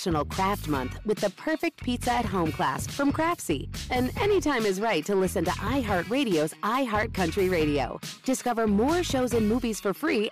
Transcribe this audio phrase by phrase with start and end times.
[0.00, 3.68] National Craft Month with the perfect pizza at home class from Craftsy.
[3.90, 8.00] And anytime is right to listen to iHeartRadio's iHeartCountry Radio.
[8.24, 10.30] Discover more shows and movies for free.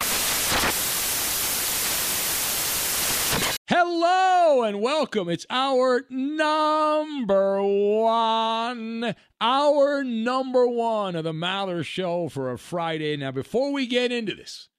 [3.69, 5.29] Hello and welcome.
[5.29, 13.19] It's hour number one, hour number one of the Maller Show for a Friday.
[13.19, 14.71] Now, before we get into this,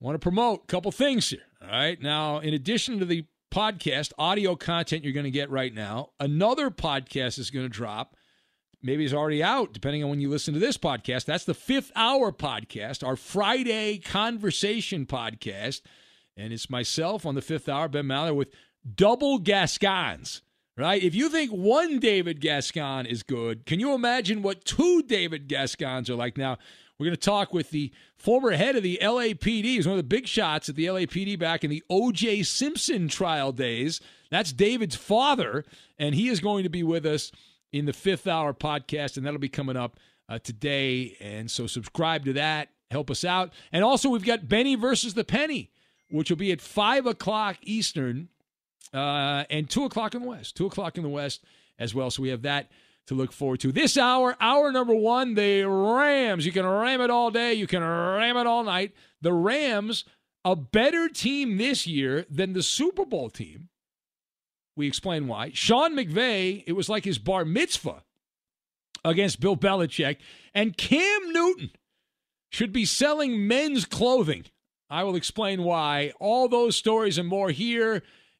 [0.00, 1.42] I want to promote a couple things here.
[1.60, 2.00] All right.
[2.00, 6.70] Now, in addition to the podcast, audio content you're going to get right now, another
[6.70, 8.16] podcast is going to drop.
[8.82, 11.26] Maybe it's already out, depending on when you listen to this podcast.
[11.26, 15.82] That's the fifth hour podcast, our Friday conversation podcast.
[16.34, 18.48] And it's myself on the fifth hour, Ben Maller, with
[18.96, 20.40] double Gascons,
[20.76, 21.02] right?
[21.02, 26.08] If you think one David Gascon is good, can you imagine what two David Gascons
[26.10, 26.36] are like?
[26.36, 26.58] Now,
[26.98, 29.64] we're going to talk with the former head of the LAPD.
[29.64, 32.44] He's one of the big shots at the LAPD back in the O.J.
[32.44, 34.00] Simpson trial days.
[34.30, 35.64] That's David's father,
[35.98, 37.32] and he is going to be with us
[37.72, 41.16] in the fifth hour podcast, and that'll be coming up uh, today.
[41.20, 43.52] And so subscribe to that, help us out.
[43.72, 45.70] And also, we've got Benny versus the Penny,
[46.10, 48.28] which will be at 5 o'clock Eastern
[48.92, 50.56] uh, and 2 o'clock in the West.
[50.56, 51.44] 2 o'clock in the West
[51.78, 52.10] as well.
[52.10, 52.70] So we have that
[53.06, 53.72] to look forward to.
[53.72, 56.46] This hour, hour number one, the Rams.
[56.46, 58.92] You can ram it all day, you can ram it all night.
[59.20, 60.04] The Rams,
[60.44, 63.68] a better team this year than the Super Bowl team.
[64.76, 65.50] We explain why.
[65.52, 68.02] Sean McVay, it was like his bar mitzvah
[69.04, 70.18] against Bill Belichick.
[70.54, 71.72] And Cam Newton
[72.50, 74.44] should be selling men's clothing.
[74.88, 76.12] I will explain why.
[76.20, 78.02] All those stories and more here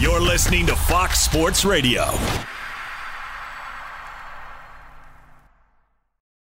[0.00, 2.04] You're listening to Fox Sports Radio.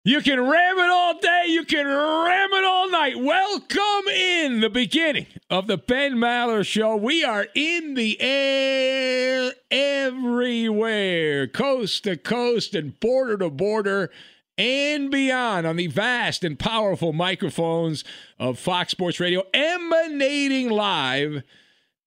[0.04, 3.18] You can ram it all day, you can ram it all night.
[3.18, 6.98] Welcome in the beginning of the Ben Maller Show.
[6.98, 14.12] We are in the air everywhere, coast to coast and border to border
[14.58, 18.04] and beyond on the vast and powerful microphones
[18.38, 21.42] of Fox Sports Radio, emanating live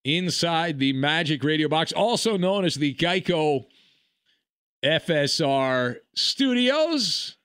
[0.09, 3.67] inside the Magic Radio Box, also known as the Geico
[4.85, 7.37] FSR Studios.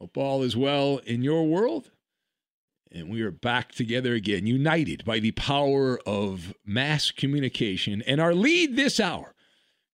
[0.00, 1.90] Hope all is well in your world.
[2.92, 8.02] And we are back together again, united by the power of mass communication.
[8.06, 9.34] And our lead this hour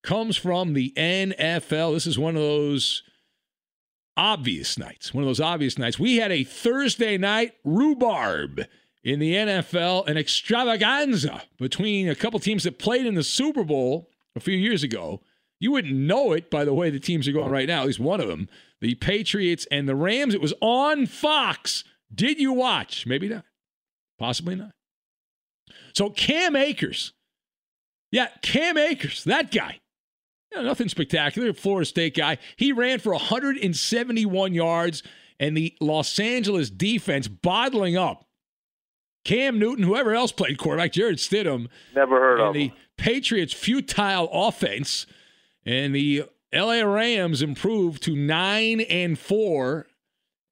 [0.02, 1.94] comes from the NFL.
[1.94, 3.02] This is one of those
[4.17, 5.99] obvious nights, one of those obvious nights.
[5.99, 8.64] We had a Thursday night rhubarb
[9.06, 14.11] in the NFL, an extravaganza between a couple teams that played in the Super Bowl
[14.35, 15.23] a few years ago.
[15.61, 18.00] You wouldn't know it by the way the teams are going right now, at least
[18.00, 18.49] one of them
[18.81, 20.35] the Patriots and the Rams.
[20.35, 21.85] It was on Fox.
[22.12, 23.06] Did you watch?
[23.06, 23.44] Maybe not.
[24.19, 24.73] Possibly not.
[25.94, 27.12] So Cam Akers.
[28.11, 29.81] Yeah, Cam Akers, that guy.
[30.52, 31.52] Nothing spectacular.
[31.52, 32.38] Florida State guy.
[32.56, 35.02] He ran for 171 yards,
[35.38, 38.25] and the Los Angeles defense bottling up.
[39.26, 41.67] Cam Newton, whoever else played quarterback, Jarrett Stidham.
[41.96, 42.76] Never heard and of the him.
[42.96, 45.05] Patriots' futile offense,
[45.64, 49.88] and the LA Rams improved to nine and four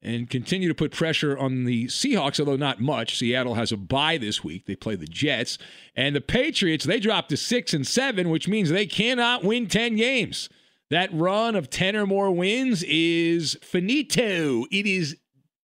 [0.02, 3.16] and continue to put pressure on the Seahawks, although not much.
[3.16, 4.66] Seattle has a bye this week.
[4.66, 5.56] They play the Jets.
[5.94, 9.94] And the Patriots, they dropped to six and seven, which means they cannot win 10
[9.94, 10.48] games.
[10.90, 14.64] That run of 10 or more wins is finito.
[14.72, 15.16] It is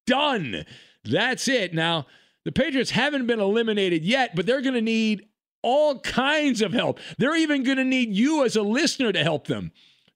[0.07, 0.65] done.
[1.05, 1.75] That's it.
[1.75, 2.07] Now,
[2.51, 5.27] the Patriots haven't been eliminated yet, but they're going to need
[5.63, 6.99] all kinds of help.
[7.17, 9.71] They're even going to need you as a listener to help them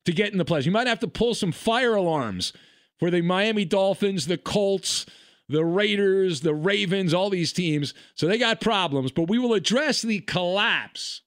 [0.05, 0.67] to get in the playoffs.
[0.67, 2.53] You might have to pull some fire alarms
[2.99, 5.07] for the Miami Dolphins, the Colts,
[5.49, 7.95] the Raiders, the Ravens, all these teams.
[8.17, 11.23] So they got problems, but we will address the collapse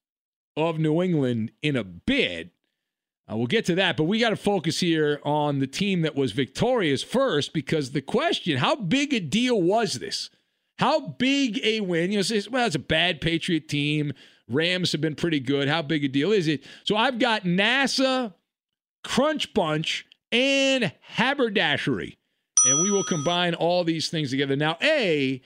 [0.57, 2.51] of New England in a bit.
[3.31, 6.15] Uh, we'll get to that, but we got to focus here on the team that
[6.15, 10.29] was victorious first because the question how big a deal was this?
[10.79, 12.11] How big a win?
[12.11, 14.13] You know, well, it's a bad Patriot team.
[14.49, 15.67] Rams have been pretty good.
[15.67, 16.63] How big a deal is it?
[16.83, 18.33] So I've got NASA,
[19.03, 22.17] Crunch Bunch, and Haberdashery.
[22.65, 24.55] And we will combine all these things together.
[24.55, 25.41] Now, A,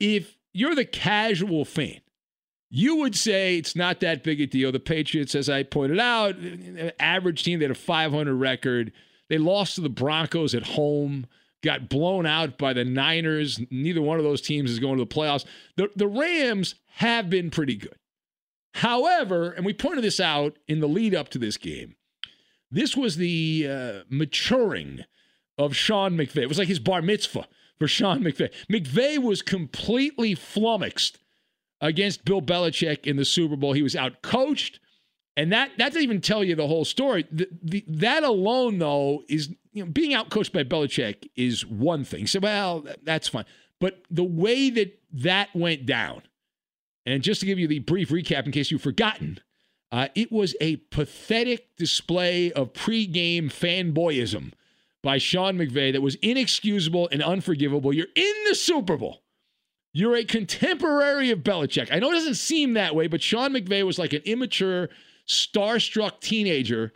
[0.00, 2.00] if you're the casual fan,
[2.70, 4.70] you would say it's not that big a deal.
[4.70, 6.36] The Patriots, as I pointed out,
[7.00, 8.92] average team, they had a 500 record.
[9.28, 11.26] They lost to the Broncos at home,
[11.62, 13.60] got blown out by the Niners.
[13.70, 15.44] Neither one of those teams is going to the playoffs.
[15.76, 17.96] The, the Rams have been pretty good.
[18.74, 21.96] However, and we pointed this out in the lead up to this game,
[22.70, 25.04] this was the uh, maturing
[25.56, 26.42] of Sean McVay.
[26.42, 28.52] It was like his bar mitzvah for Sean McVay.
[28.70, 31.18] McVay was completely flummoxed
[31.80, 33.72] against Bill Belichick in the Super Bowl.
[33.72, 34.80] He was out coached,
[35.36, 37.26] and that that doesn't even tell you the whole story.
[37.30, 42.26] The, the, that alone, though, is you know, being outcoached by Belichick is one thing.
[42.26, 43.44] So, well, that's fine.
[43.80, 46.22] But the way that that went down,
[47.06, 49.38] and just to give you the brief recap in case you've forgotten,
[49.90, 54.52] uh, it was a pathetic display of pregame fanboyism
[55.02, 57.92] by Sean McVay that was inexcusable and unforgivable.
[57.92, 59.22] You're in the Super Bowl.
[59.92, 61.88] You're a contemporary of Belichick.
[61.90, 64.90] I know it doesn't seem that way, but Sean McVay was like an immature,
[65.26, 66.92] starstruck teenager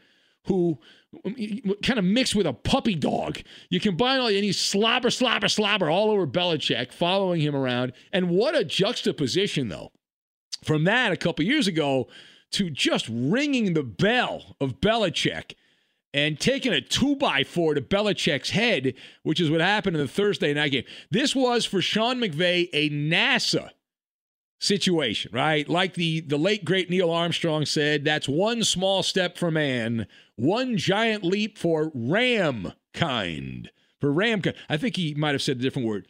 [0.47, 0.79] who
[1.25, 1.35] Um,
[1.83, 3.41] kind of mixed with a puppy dog.
[3.69, 7.93] You combine all, and he's slobber, slobber, slobber all over Belichick, following him around.
[8.13, 9.93] And what a juxtaposition, though,
[10.65, 12.09] from that a couple years ago
[12.53, 15.55] to just ringing the bell of Belichick
[16.15, 20.09] and taking a two by four to Belichick's head, which is what happened in the
[20.09, 20.85] Thursday night game.
[21.11, 23.71] This was for Sean McVay a NASA
[24.61, 25.69] situation, right?
[25.69, 30.07] Like the, the late great Neil Armstrong said, that's one small step for man,
[30.43, 33.71] one giant leap for ram kind.
[34.01, 34.57] For ram kind.
[34.69, 36.09] I think he might have said a different word.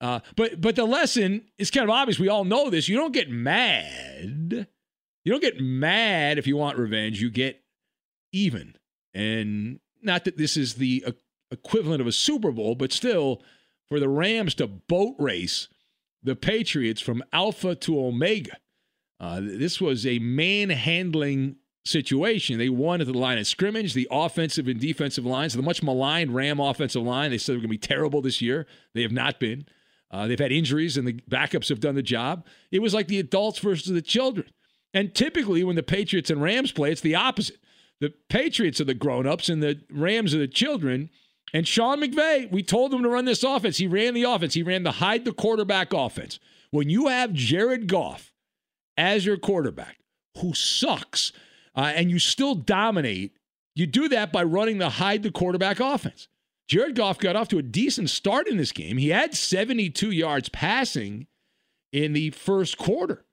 [0.00, 2.18] Uh, but but the lesson is kind of obvious.
[2.18, 2.88] We all know this.
[2.88, 4.66] You don't get mad.
[5.24, 7.20] You don't get mad if you want revenge.
[7.20, 7.62] You get
[8.32, 8.76] even.
[9.14, 11.04] And not that this is the
[11.50, 13.42] equivalent of a Super Bowl, but still,
[13.88, 15.68] for the Rams to boat race
[16.22, 18.56] the Patriots from Alpha to Omega,
[19.20, 22.58] uh, this was a manhandling situation.
[22.58, 26.34] They won at the line of scrimmage, the offensive and defensive lines, the much maligned
[26.34, 27.30] Ram offensive line.
[27.30, 28.66] They said they're going to be terrible this year.
[28.94, 29.66] They have not been.
[30.10, 32.46] Uh, they've had injuries, and the backups have done the job.
[32.70, 34.48] It was like the adults versus the children.
[34.94, 37.58] And typically, when the Patriots and Rams play, it's the opposite.
[38.00, 41.10] The Patriots are the grown-ups, and the Rams are the children.
[41.52, 43.78] And Sean McVay, we told him to run this offense.
[43.78, 44.54] He ran the offense.
[44.54, 46.38] He ran the hide the quarterback offense.
[46.70, 48.32] When you have Jared Goff
[48.96, 49.98] as your quarterback,
[50.40, 51.32] who sucks,
[51.76, 53.36] uh, and you still dominate,
[53.74, 56.28] you do that by running the hide the quarterback offense.
[56.68, 58.96] Jared Goff got off to a decent start in this game.
[58.96, 61.26] He had 72 yards passing
[61.92, 63.24] in the first quarter.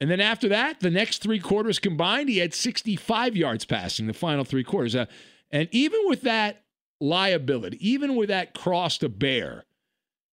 [0.00, 4.12] And then after that, the next three quarters combined, he had 65 yards passing the
[4.12, 4.94] final three quarters.
[4.94, 5.06] Uh,
[5.50, 6.64] and even with that
[7.00, 9.64] liability, even with that cross to bear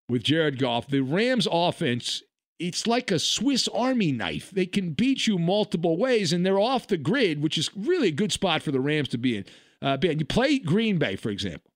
[0.10, 2.24] with Jared Goff, the Rams offense,
[2.62, 4.51] it's like a Swiss Army knife.
[4.51, 8.12] They can beat you multiple ways, and they're off the grid, which is really a
[8.12, 9.46] good spot for the Rams to be in.
[9.82, 11.72] Uh, you play Green Bay, for example.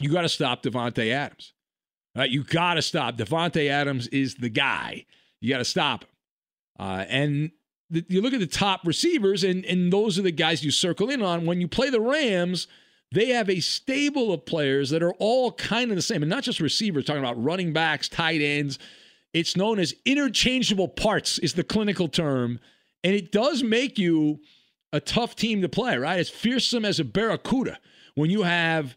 [0.00, 1.52] You got to stop Davante Adams.
[2.14, 2.30] Right?
[2.30, 3.16] You got to stop.
[3.16, 5.06] Davante Adams is the guy.
[5.40, 6.10] You got to stop him.
[6.78, 7.50] Uh, and
[7.90, 11.10] the, you look at the top receivers, and, and those are the guys you circle
[11.10, 11.46] in on.
[11.46, 12.68] When you play the Rams,
[13.12, 16.42] they have a stable of players that are all kind of the same, and not
[16.42, 18.78] just receivers, talking about running backs, tight ends.
[19.36, 22.58] It's known as interchangeable parts, is the clinical term.
[23.04, 24.40] And it does make you
[24.94, 26.18] a tough team to play, right?
[26.18, 27.78] It's fearsome as a barracuda
[28.14, 28.96] when you have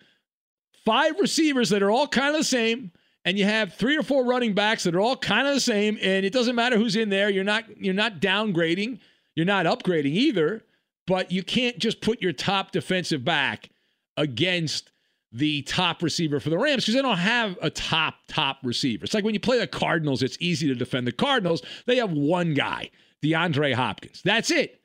[0.85, 2.93] five receivers that are all kind of the same
[3.25, 5.97] and you have three or four running backs that are all kind of the same
[6.01, 8.97] and it doesn't matter who's in there you're not you're not downgrading
[9.35, 10.63] you're not upgrading either
[11.05, 13.69] but you can't just put your top defensive back
[14.15, 14.89] against
[15.31, 19.05] the top receiver for the Rams because they don't have a top top receiver.
[19.05, 21.61] It's like when you play the Cardinals, it's easy to defend the Cardinals.
[21.85, 22.89] They have one guy,
[23.23, 24.21] DeAndre Hopkins.
[24.23, 24.81] That's it.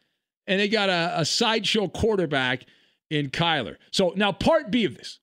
[0.47, 2.67] And they got a, a sideshow quarterback
[3.11, 3.77] in Kyler.
[3.91, 5.19] So now part B of this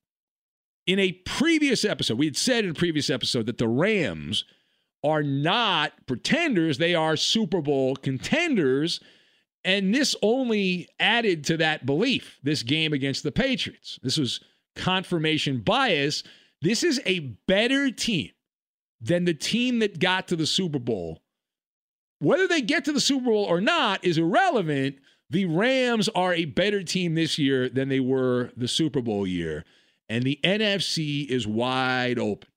[0.88, 4.46] in a previous episode, we had said in a previous episode that the Rams
[5.04, 9.00] are not pretenders, they are Super Bowl contenders.
[9.64, 14.00] And this only added to that belief, this game against the Patriots.
[14.02, 14.40] This was
[14.76, 16.24] confirmation bias.
[16.62, 18.32] This is a better team
[19.00, 21.22] than the team that got to the Super Bowl.
[22.20, 24.98] Whether they get to the Super Bowl or not is irrelevant.
[25.30, 29.66] The Rams are a better team this year than they were the Super Bowl year
[30.12, 32.50] and the NFC is wide open.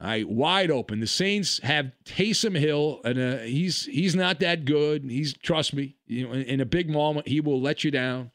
[0.00, 1.00] All right, wide open.
[1.00, 5.02] The Saints have Taysom Hill, and uh, he's he's not that good.
[5.02, 8.30] He's trust me, you know, in, in a big moment, he will let you down.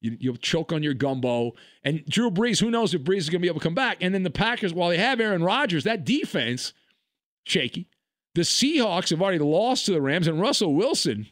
[0.00, 1.52] You, will choke on your gumbo.
[1.82, 3.98] And Drew Brees, who knows if Brees is going to be able to come back?
[4.00, 6.72] And then the Packers, while they have Aaron Rodgers, that defense
[7.44, 7.88] shaky.
[8.34, 11.26] The Seahawks have already lost to the Rams, and Russell Wilson,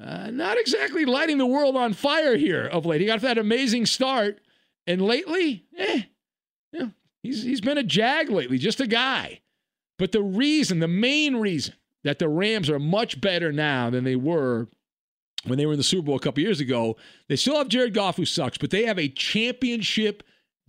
[0.00, 3.00] uh, not exactly lighting the world on fire here of late.
[3.00, 4.40] He got that amazing start
[4.86, 6.02] and lately, eh,
[6.72, 6.88] yeah,
[7.22, 9.40] he's he's been a jag lately, just a guy.
[9.98, 11.74] But the reason, the main reason
[12.04, 14.68] that the Rams are much better now than they were
[15.44, 16.96] when they were in the Super Bowl a couple years ago,
[17.28, 20.22] they still have Jared Goff who sucks, but they have a championship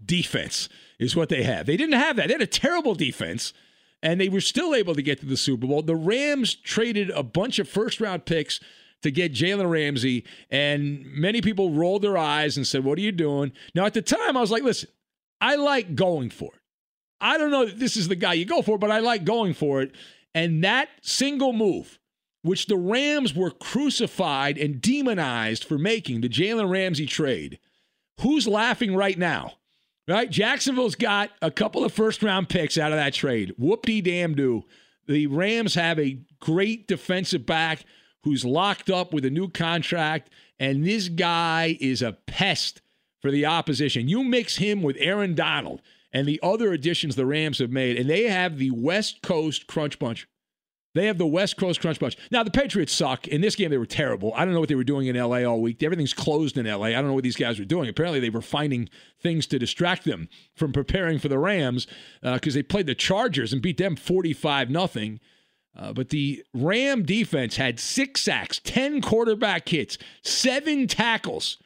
[0.03, 1.65] defense, is what they have.
[1.65, 2.27] They didn't have that.
[2.27, 3.53] They had a terrible defense,
[4.01, 5.81] and they were still able to get to the Super Bowl.
[5.81, 8.59] The Rams traded a bunch of first round picks
[9.03, 10.25] to get Jalen Ramsey.
[10.49, 13.51] And many people rolled their eyes and said, What are you doing?
[13.75, 14.89] Now, at the time, I was like, Listen,
[15.39, 16.59] I like going for it.
[17.21, 19.53] I don't know that this is the guy you go for, but I like going
[19.53, 19.93] for it.
[20.33, 21.99] And that single move,
[22.43, 27.59] which the Rams were crucified and demonized for making, the Jalen Ramsey trade,
[28.21, 29.53] who's laughing right now?
[30.07, 30.29] Right?
[30.29, 33.55] Jacksonville's got a couple of first round picks out of that trade.
[33.57, 34.63] Whoop de damn do.
[35.07, 37.85] The Rams have a great defensive back
[38.23, 42.81] who's locked up with a new contract, and this guy is a pest
[43.21, 44.09] for the opposition.
[44.09, 45.81] You mix him with Aaron Donald
[46.11, 49.97] and the other additions the Rams have made, and they have the West Coast Crunch
[49.99, 50.27] Bunch.
[50.93, 52.17] They have the West Coast Crunch Bunch.
[52.29, 53.27] Now, the Patriots suck.
[53.27, 54.31] In this game, they were terrible.
[54.35, 55.81] I don't know what they were doing in LA all week.
[55.81, 56.87] Everything's closed in LA.
[56.87, 57.89] I don't know what these guys were doing.
[57.89, 58.89] Apparently, they were finding
[59.21, 61.87] things to distract them from preparing for the Rams
[62.21, 65.19] because uh, they played the Chargers and beat them 45 nothing.
[65.75, 71.57] Uh, but the Ram defense had six sacks, 10 quarterback hits, seven tackles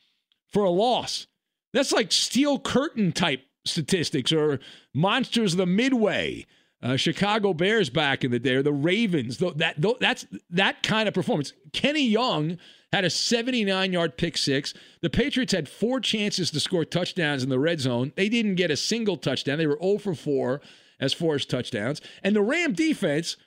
[0.48, 1.28] for a loss.
[1.74, 4.60] That's like steel curtain type statistics or
[4.94, 6.46] monsters of the midway.
[6.82, 9.40] Uh, Chicago Bears back in the day, or the Ravens.
[9.40, 11.54] That that's that kind of performance.
[11.74, 12.58] Kenny Young
[12.94, 14.74] had a 79 yard pick six.
[15.02, 18.14] The Patriots had four chances to score touchdowns in the red zone.
[18.16, 19.58] They didn't get a single touchdown.
[19.58, 20.62] They were 0 for 4
[21.00, 22.00] as far as touchdowns.
[22.24, 23.38] And the Ram defense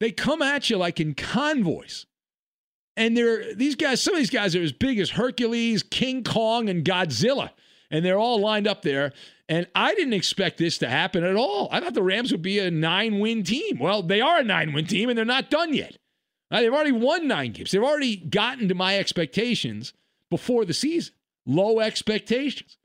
[0.00, 2.06] they come at you like in convoys.
[2.96, 6.68] And they're these guys, some of these guys are as big as Hercules, King Kong,
[6.68, 7.50] and Godzilla.
[7.90, 9.12] And they're all lined up there.
[9.50, 11.68] And I didn't expect this to happen at all.
[11.72, 13.80] I thought the Rams would be a nine win team.
[13.80, 15.98] Well, they are a nine win team, and they're not done yet.
[16.52, 17.72] Now, they've already won nine games.
[17.72, 19.92] They've already gotten to my expectations
[20.30, 21.14] before the season.
[21.46, 22.78] Low expectations.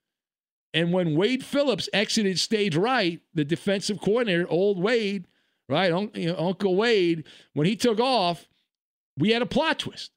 [0.73, 5.27] And when Wade Phillips exited stage right, the defensive coordinator, old Wade,
[5.69, 8.47] right, you know, Uncle Wade, when he took off,
[9.17, 10.11] we had a plot twist.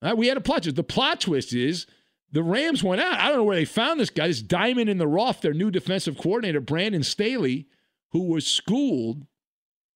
[0.00, 0.16] Right?
[0.16, 0.76] We had a plot twist.
[0.76, 1.86] The plot twist is
[2.32, 3.18] the Rams went out.
[3.18, 5.70] I don't know where they found this guy, this diamond in the rough, their new
[5.70, 7.66] defensive coordinator, Brandon Staley,
[8.12, 9.26] who was schooled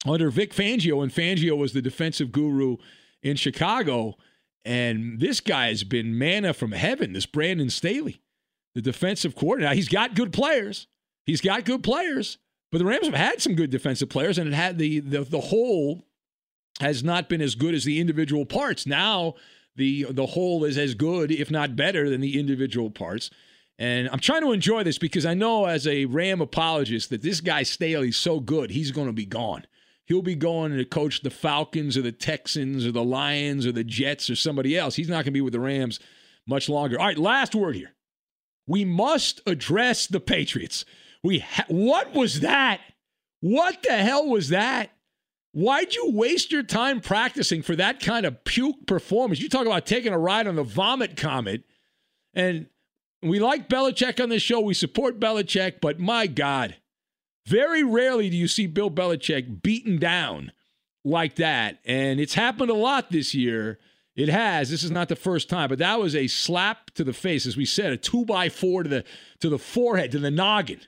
[0.06, 2.76] under Vic Fangio, and Fangio was the defensive guru
[3.22, 4.16] in Chicago.
[4.64, 8.20] And this guy has been manna from heaven, this Brandon Staley
[8.74, 9.70] the defensive coordinator.
[9.70, 10.86] Now, he's got good players.
[11.24, 12.38] He's got good players,
[12.70, 15.40] but the Rams have had some good defensive players, and it had the the, the
[15.40, 16.04] whole
[16.80, 18.86] has not been as good as the individual parts.
[18.86, 19.34] Now
[19.76, 23.30] the the whole is as good, if not better, than the individual parts.
[23.78, 27.40] And I'm trying to enjoy this because I know as a Ram apologist that this
[27.40, 29.66] guy Staley's so good, he's going to be gone.
[30.06, 33.82] He'll be going to coach the Falcons or the Texans or the Lions or the
[33.82, 34.94] Jets or somebody else.
[34.94, 35.98] He's not going to be with the Rams
[36.46, 37.00] much longer.
[37.00, 37.94] All right, last word here.
[38.66, 40.84] We must address the Patriots.
[41.22, 42.80] We ha- what was that?
[43.40, 44.90] What the hell was that?
[45.54, 49.40] Why'd you waste your time practicing for that kind of puke performance?
[49.40, 51.62] You talk about taking a ride on the vomit comet.
[52.34, 52.66] And
[53.22, 54.58] we like Belichick on this show.
[54.58, 56.74] We support Belichick, but my God,
[57.46, 60.50] very rarely do you see Bill Belichick beaten down
[61.04, 61.78] like that.
[61.84, 63.78] And it's happened a lot this year.
[64.16, 64.70] It has.
[64.70, 67.56] This is not the first time, but that was a slap to the face, as
[67.56, 69.04] we said, a two by four to the
[69.38, 70.80] to the forehead, to the noggin.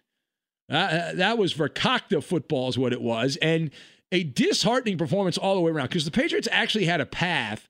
[0.69, 3.71] Uh, that was Verkakta football, is what it was, and
[4.13, 5.89] a disheartening performance all the way around.
[5.89, 7.69] Because the Patriots actually had a path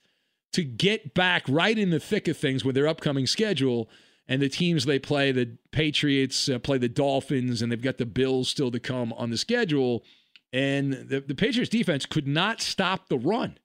[0.53, 3.89] to get back right in the thick of things with their upcoming schedule
[4.29, 5.33] and the teams they play.
[5.33, 9.31] The Patriots uh, play the Dolphins, and they've got the Bills still to come on
[9.31, 10.05] the schedule.
[10.53, 13.59] And the, the Patriots defense could not stop the run.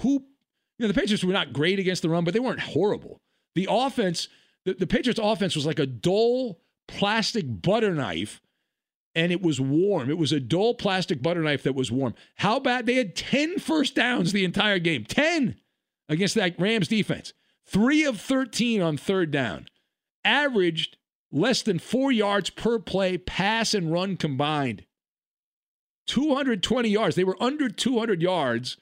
[0.00, 0.24] Who
[0.78, 3.20] you know, the Patriots were not great against the run, but they weren't horrible.
[3.54, 4.28] The offense,
[4.64, 8.40] the, the Patriots' offense was like a dull plastic butter knife,
[9.14, 10.10] and it was warm.
[10.10, 12.14] It was a dull plastic butter knife that was warm.
[12.36, 12.86] How bad?
[12.86, 15.04] They had 10 first downs the entire game.
[15.04, 15.56] 10
[16.08, 17.32] against that Rams defense.
[17.66, 19.66] Three of 13 on third down.
[20.24, 20.96] Averaged
[21.30, 24.84] less than four yards per play, pass and run combined.
[26.06, 27.16] 220 yards.
[27.16, 28.76] They were under 200 yards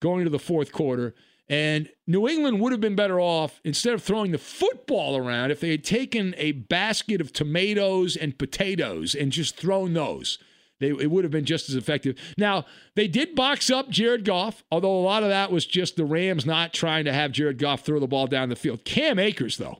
[0.00, 1.14] going into the fourth quarter.
[1.52, 5.60] And New England would have been better off instead of throwing the football around if
[5.60, 10.38] they had taken a basket of tomatoes and potatoes and just thrown those.
[10.80, 12.16] They, it would have been just as effective.
[12.38, 12.64] Now,
[12.96, 16.46] they did box up Jared Goff, although a lot of that was just the Rams
[16.46, 18.86] not trying to have Jared Goff throw the ball down the field.
[18.86, 19.76] Cam Akers, though,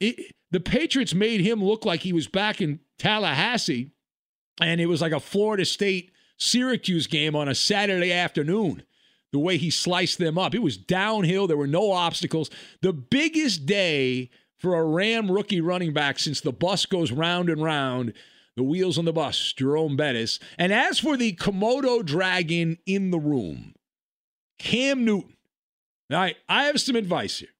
[0.00, 3.92] it, the Patriots made him look like he was back in Tallahassee,
[4.60, 8.82] and it was like a Florida State Syracuse game on a Saturday afternoon
[9.36, 10.54] the way he sliced them up.
[10.54, 11.46] It was downhill.
[11.46, 12.48] There were no obstacles.
[12.80, 17.62] The biggest day for a Ram rookie running back since the bus goes round and
[17.62, 18.14] round.
[18.56, 20.40] The wheels on the bus, Jerome Bettis.
[20.56, 23.74] And as for the Komodo dragon in the room,
[24.58, 25.36] Cam Newton.
[26.08, 27.50] Now, I have some advice here.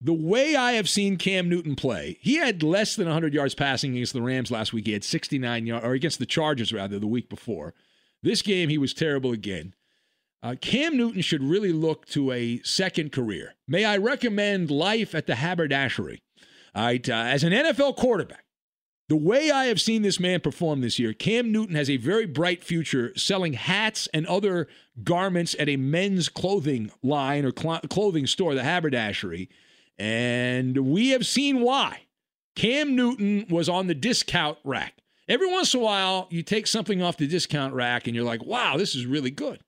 [0.00, 3.92] The way I have seen Cam Newton play, he had less than 100 yards passing
[3.92, 4.86] against the Rams last week.
[4.86, 7.74] He had 69 yards, or against the Chargers, rather, the week before.
[8.22, 9.74] This game, he was terrible again.
[10.42, 13.54] Uh, Cam Newton should really look to a second career.
[13.68, 16.22] May I recommend life at the haberdashery?
[16.74, 18.44] Right, uh, as an NFL quarterback,
[19.08, 22.26] the way I have seen this man perform this year, Cam Newton has a very
[22.26, 24.68] bright future selling hats and other
[25.02, 29.50] garments at a men's clothing line or cl- clothing store, the haberdashery.
[29.98, 32.02] And we have seen why.
[32.54, 34.94] Cam Newton was on the discount rack.
[35.28, 38.44] Every once in a while, you take something off the discount rack and you're like,
[38.44, 39.60] wow, this is really good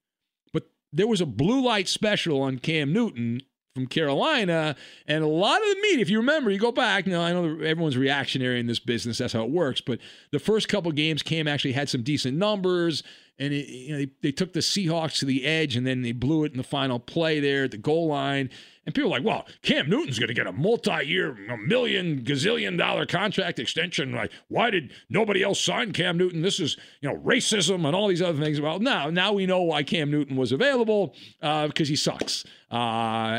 [0.92, 3.42] there was a blue light special on Cam Newton
[3.74, 4.76] from Carolina,
[5.06, 7.06] and a lot of the media, if you remember, you go back.
[7.06, 9.80] Now I know everyone's reactionary in this business; that's how it works.
[9.80, 9.98] But
[10.30, 13.02] the first couple games, Cam actually had some decent numbers,
[13.42, 16.12] and it, you know, they, they took the Seahawks to the edge, and then they
[16.12, 18.50] blew it in the final play there at the goal line.
[18.86, 22.22] And people are like, well, Cam Newton's going to get a multi year, a million,
[22.22, 24.12] gazillion dollar contract extension.
[24.12, 26.42] Like, why did nobody else sign Cam Newton?
[26.42, 28.60] This is, you know, racism and all these other things.
[28.60, 32.74] Well, now, now we know why Cam Newton was available uh, because he sucks uh,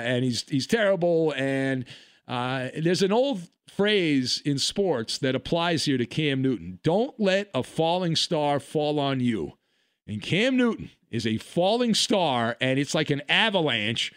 [0.04, 1.34] and he's, he's terrible.
[1.36, 1.86] And
[2.28, 7.50] uh, there's an old phrase in sports that applies here to Cam Newton don't let
[7.54, 9.54] a falling star fall on you.
[10.08, 14.12] And Cam Newton is a falling star, and it's like an avalanche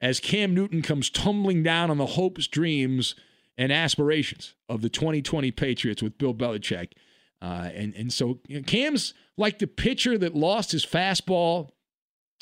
[0.00, 3.14] as Cam Newton comes tumbling down on the hopes, dreams,
[3.56, 6.92] and aspirations of the 2020 Patriots with Bill Belichick.
[7.40, 11.70] Uh, and, and so you know, Cam's like the pitcher that lost his fastball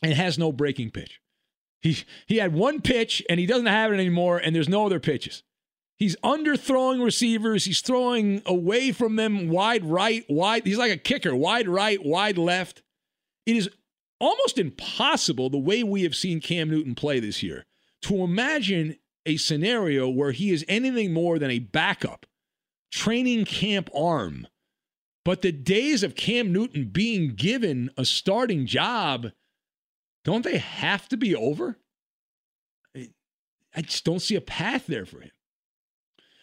[0.03, 1.21] and has no breaking pitch.
[1.81, 5.01] He, he had one pitch and he doesn't have it anymore, and there's no other
[5.01, 5.43] pitches.
[5.97, 7.67] He's underthrowing receivers.
[7.67, 10.67] He's throwing away from them wide right, wide.
[10.67, 12.83] He's like a kicker, wide right, wide left.
[13.47, 13.69] It is
[14.19, 17.67] almost impossible the way we have seen Cam Newton play this year
[18.03, 22.27] to imagine a scenario where he is anything more than a backup,
[22.91, 24.47] training camp arm.
[25.25, 29.29] But the days of Cam Newton being given a starting job,
[30.25, 31.79] don't they have to be over?
[33.75, 35.31] I just don't see a path there for him.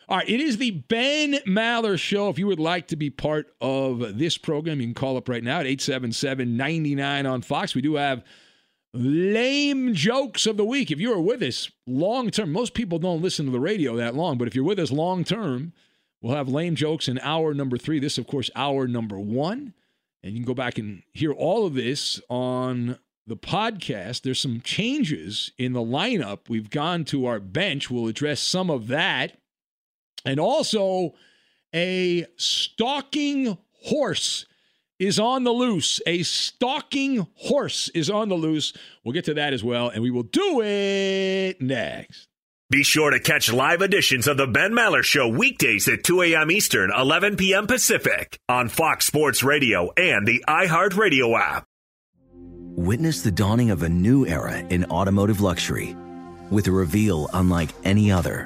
[0.09, 2.29] All right, it is the Ben Maller Show.
[2.29, 5.43] If you would like to be part of this program, you can call up right
[5.43, 7.75] now at 877 99 on Fox.
[7.75, 8.23] We do have
[8.93, 10.91] lame jokes of the week.
[10.91, 14.15] If you are with us long term, most people don't listen to the radio that
[14.15, 15.73] long, but if you're with us long term,
[16.21, 17.99] we'll have lame jokes in hour number three.
[17.99, 19.73] This, of course, hour number one.
[20.23, 24.21] And you can go back and hear all of this on the podcast.
[24.21, 26.47] There's some changes in the lineup.
[26.47, 27.91] We've gone to our bench.
[27.91, 29.37] We'll address some of that.
[30.27, 31.13] And also,
[31.73, 34.45] a stalking horse
[34.99, 36.01] is on the loose.
[36.05, 38.73] A stalking horse is on the loose.
[39.03, 42.27] We'll get to that as well, and we will do it next.
[42.69, 46.51] Be sure to catch live editions of the Ben Maller Show weekdays at 2 a.m.
[46.51, 47.65] Eastern, 11 p.m.
[47.65, 51.63] Pacific on Fox Sports Radio and the iHeartRadio app.
[52.75, 55.95] Witness the dawning of a new era in automotive luxury
[56.51, 58.45] with a reveal unlike any other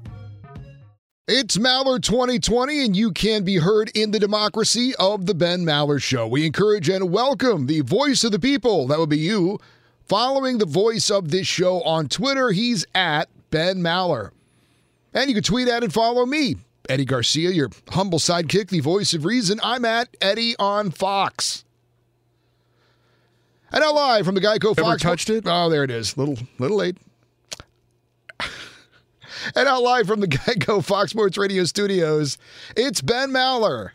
[1.33, 6.03] It's Maller 2020, and you can be heard in the democracy of the Ben Maller
[6.03, 6.27] Show.
[6.27, 9.57] We encourage and welcome the voice of the people, that would be you,
[10.09, 12.51] following the voice of this show on Twitter.
[12.51, 14.31] He's at Ben Maller.
[15.13, 16.57] And you can tweet at and follow me,
[16.89, 19.57] Eddie Garcia, your humble sidekick, the voice of reason.
[19.63, 21.63] I'm at Eddie on Fox.
[23.71, 25.01] And now live from the Geico Ever Fox.
[25.01, 25.45] touched it?
[25.47, 26.17] Oh, there it is.
[26.17, 26.97] Little, little late.
[29.55, 32.37] And out live from the Geico Fox Sports Radio studios,
[32.75, 33.91] it's Ben Maller.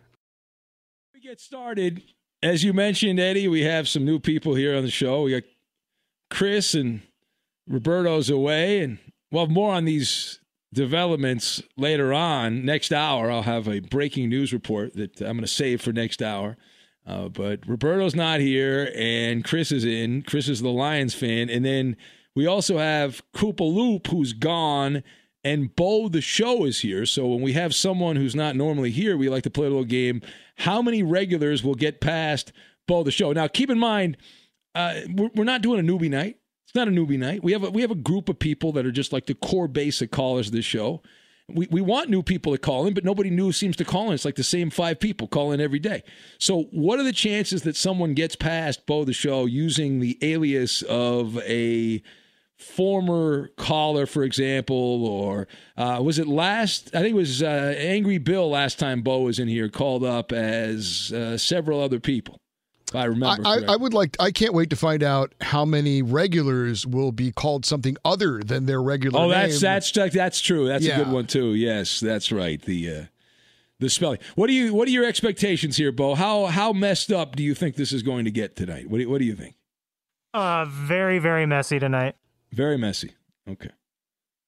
[1.15, 2.03] We get started.
[2.43, 5.23] As you mentioned, Eddie, we have some new people here on the show.
[5.23, 5.43] We got
[6.31, 7.03] Chris and
[7.69, 8.99] Roberto's away, and
[9.31, 10.41] we'll have more on these
[10.73, 12.65] developments later on.
[12.65, 16.23] Next hour, I'll have a breaking news report that I'm going to save for next
[16.23, 16.57] hour.
[17.07, 20.23] Uh, but Roberto's not here, and Chris is in.
[20.23, 21.49] Chris is the Lions fan.
[21.49, 21.97] And then
[22.35, 25.03] we also have Koopa Loop, who's gone,
[25.47, 27.07] and Bo the show is here.
[27.07, 29.85] So when we have someone who's not normally here, we like to play a little
[29.85, 30.21] game.
[30.57, 32.53] How many regulars will get past
[32.89, 33.33] Bo the show?
[33.33, 34.17] Now, keep in mind,
[34.75, 36.39] uh, we're, not doing a newbie night.
[36.67, 37.45] It's not a newbie night.
[37.45, 39.69] We have a, we have a group of people that are just like the core
[39.69, 41.01] basic callers of this show.
[41.49, 44.15] We, we want new people to call in, but nobody new seems to call in.
[44.15, 46.03] It's like the same five people call in every day.
[46.41, 50.83] So, what are the chances that someone gets past Bo the show using the alias
[50.83, 52.03] of a
[52.57, 56.89] former caller, for example, or uh, was it last?
[56.95, 60.33] I think it was uh, Angry Bill last time Bo was in here, called up
[60.33, 62.41] as uh, several other people.
[62.89, 63.47] If I remember.
[63.47, 63.63] I, I.
[63.73, 64.17] I would like.
[64.21, 68.67] I can't wait to find out how many regulars will be called something other than
[68.67, 69.31] their regular Oh, name.
[69.33, 70.69] that's that's that's true.
[70.69, 71.55] That's a good one too.
[71.55, 72.63] Yes, that's right.
[72.63, 73.05] The uh,
[73.81, 74.19] the spelling.
[74.37, 76.15] What do you What are your expectations here, Bo?
[76.15, 78.89] How how messed up do you think this is going to get tonight?
[78.89, 79.57] What do, What do you think?
[80.33, 82.15] Uh, very, very messy tonight.
[82.57, 83.13] Very messy.
[83.49, 83.69] Okay.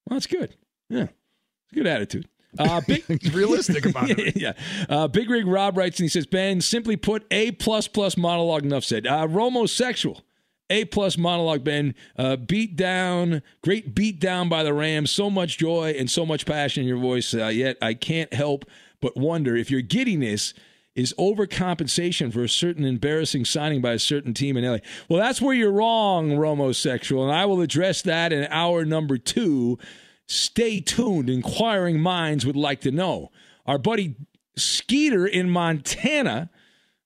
[0.09, 0.57] Well, that's good.
[0.89, 2.27] Yeah, it's a good attitude.
[2.59, 4.35] Uh, big, realistic about it.
[4.35, 4.55] yeah.
[4.89, 8.65] Uh, Big Rig Rob writes and he says, Ben, simply put, A plus plus monologue.
[8.65, 9.07] Enough said.
[9.07, 10.23] Uh, Romosexual.
[10.71, 11.95] A plus monologue, Ben.
[12.17, 15.11] Uh, beat down, great beat down by the Rams.
[15.11, 17.35] So much joy and so much passion in your voice.
[17.35, 18.65] Uh, yet I can't help
[19.03, 20.55] but wonder if your giddiness
[20.99, 24.79] is overcompensation for a certain embarrassing signing by a certain team in LA.
[25.09, 29.79] Well, that's where you're wrong, Romosexual, and I will address that in hour number two.
[30.27, 31.31] Stay tuned.
[31.31, 33.31] Inquiring minds would like to know.
[33.65, 34.17] Our buddy
[34.57, 36.51] Skeeter in Montana,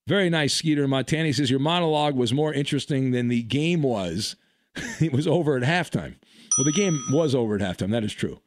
[0.06, 3.82] very nice Skeeter in Montana, he says your monologue was more interesting than the game
[3.82, 4.36] was.
[5.02, 6.14] it was over at halftime.
[6.56, 7.90] Well, the game was over at halftime.
[7.90, 8.40] That is true.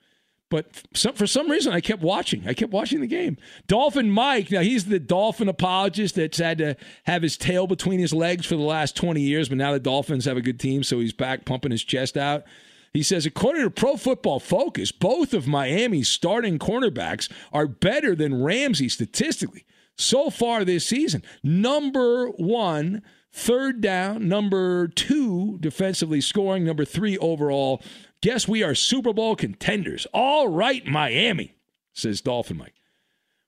[0.55, 2.47] But for some reason, I kept watching.
[2.47, 3.35] I kept watching the game.
[3.67, 8.13] Dolphin Mike, now he's the Dolphin apologist that's had to have his tail between his
[8.13, 11.01] legs for the last 20 years, but now the Dolphins have a good team, so
[11.01, 12.45] he's back pumping his chest out.
[12.93, 18.41] He says, according to Pro Football Focus, both of Miami's starting cornerbacks are better than
[18.41, 19.65] Ramsey statistically
[19.97, 21.21] so far this season.
[21.43, 23.01] Number one,
[23.33, 24.29] third down.
[24.29, 26.63] Number two, defensively scoring.
[26.63, 27.83] Number three, overall.
[28.25, 30.07] Guess we are Super Bowl contenders.
[30.11, 31.53] All right, Miami,
[31.93, 32.73] says Dolphin Mike.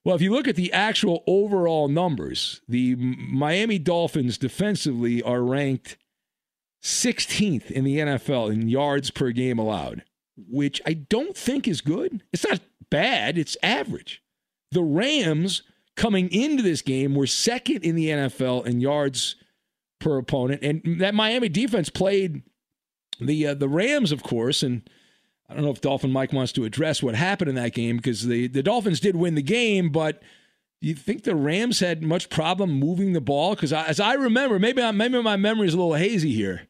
[0.04, 5.96] Well, if you look at the actual overall numbers, the Miami Dolphins defensively are ranked
[6.80, 10.04] 16th in the NFL in yards per game allowed,
[10.36, 12.22] which I don't think is good.
[12.32, 14.22] It's not bad, it's average.
[14.70, 15.64] The Rams
[15.96, 19.34] coming into this game were second in the NFL in yards
[19.98, 22.44] per opponent, and that Miami defense played
[23.20, 24.88] the uh, the Rams, of course, and
[25.48, 28.26] I don't know if Dolphin Mike wants to address what happened in that game because
[28.26, 30.22] the the Dolphins did win the game, but
[30.80, 33.54] do you think the Rams had much problem moving the ball?
[33.54, 36.68] Because as I remember, maybe I, maybe my memory is a little hazy here,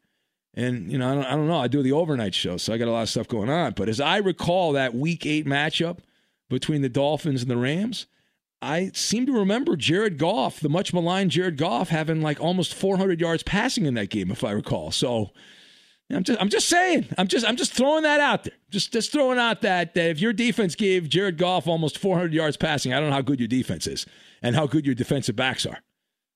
[0.55, 1.61] and you know I don't, I don't know.
[1.61, 3.73] I do the overnight show, so I got a lot of stuff going on.
[3.73, 5.99] But as I recall that Week Eight matchup
[6.49, 8.07] between the Dolphins and the Rams,
[8.63, 13.21] I seem to remember Jared Goff, the much maligned Jared Goff, having like almost 400
[13.21, 14.91] yards passing in that game, if I recall.
[14.91, 15.33] So.
[16.11, 17.07] I'm just, I'm just saying.
[17.19, 18.55] I'm just, I'm just throwing that out there.
[18.71, 22.57] Just, just throwing out that, that if your defense gave Jared Goff almost 400 yards
[22.57, 24.07] passing, I don't know how good your defense is
[24.43, 25.79] and how good your defensive backs are.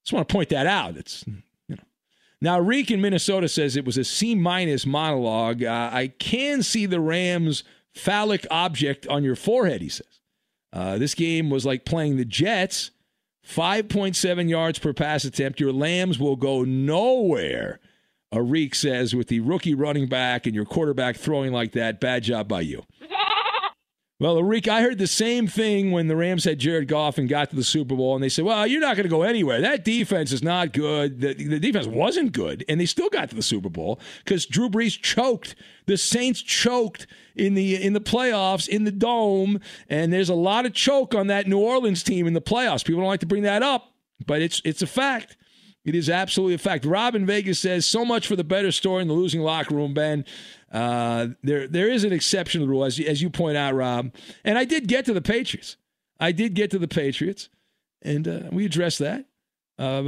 [0.04, 0.96] Just want to point that out.
[0.96, 1.82] It's, you know.
[2.40, 5.62] Now, Reek in Minnesota says it was a C minus monologue.
[5.62, 9.80] Uh, I can see the Rams' phallic object on your forehead.
[9.80, 10.20] He says.
[10.72, 12.90] Uh, this game was like playing the Jets.
[13.48, 15.60] 5.7 yards per pass attempt.
[15.60, 17.80] Your Lambs will go nowhere.
[18.32, 22.48] Arik says, with the rookie running back and your quarterback throwing like that, bad job
[22.48, 22.82] by you.
[24.22, 27.50] Well, Arik, I heard the same thing when the Rams had Jared Goff and got
[27.50, 29.60] to the Super Bowl, and they said, "Well, you're not going to go anywhere.
[29.60, 31.20] That defense is not good.
[31.20, 34.70] The, the defense wasn't good, and they still got to the Super Bowl because Drew
[34.70, 35.56] Brees choked.
[35.86, 40.66] The Saints choked in the in the playoffs in the dome, and there's a lot
[40.66, 42.84] of choke on that New Orleans team in the playoffs.
[42.84, 43.92] People don't like to bring that up,
[44.24, 45.36] but it's it's a fact.
[45.84, 46.84] It is absolutely a fact.
[46.84, 50.24] Robin Vegas says so much for the better story in the losing locker room, Ben.
[50.70, 53.74] Uh, there there is an exception to the rule, as you, as you point out,
[53.74, 54.14] Rob.
[54.44, 55.76] And I did get to the Patriots.
[56.20, 57.48] I did get to the Patriots,
[58.00, 59.26] and uh, we addressed that.
[59.78, 60.02] Uh,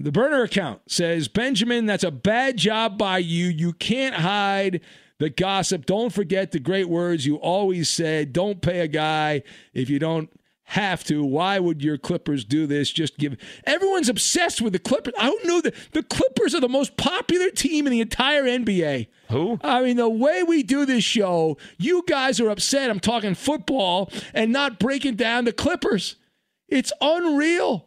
[0.00, 3.46] the burner account says Benjamin, that's a bad job by you.
[3.46, 4.80] You can't hide
[5.18, 5.86] the gossip.
[5.86, 8.32] Don't forget the great words you always said.
[8.32, 10.28] Don't pay a guy if you don't
[10.72, 11.22] have to.
[11.22, 12.90] Why would your Clippers do this?
[12.90, 13.36] Just give.
[13.64, 15.12] Everyone's obsessed with the Clippers.
[15.18, 19.08] I don't know that the Clippers are the most popular team in the entire NBA.
[19.28, 19.58] Who?
[19.62, 22.88] I mean, the way we do this show, you guys are upset.
[22.88, 26.16] I'm talking football and not breaking down the Clippers.
[26.68, 27.86] It's unreal.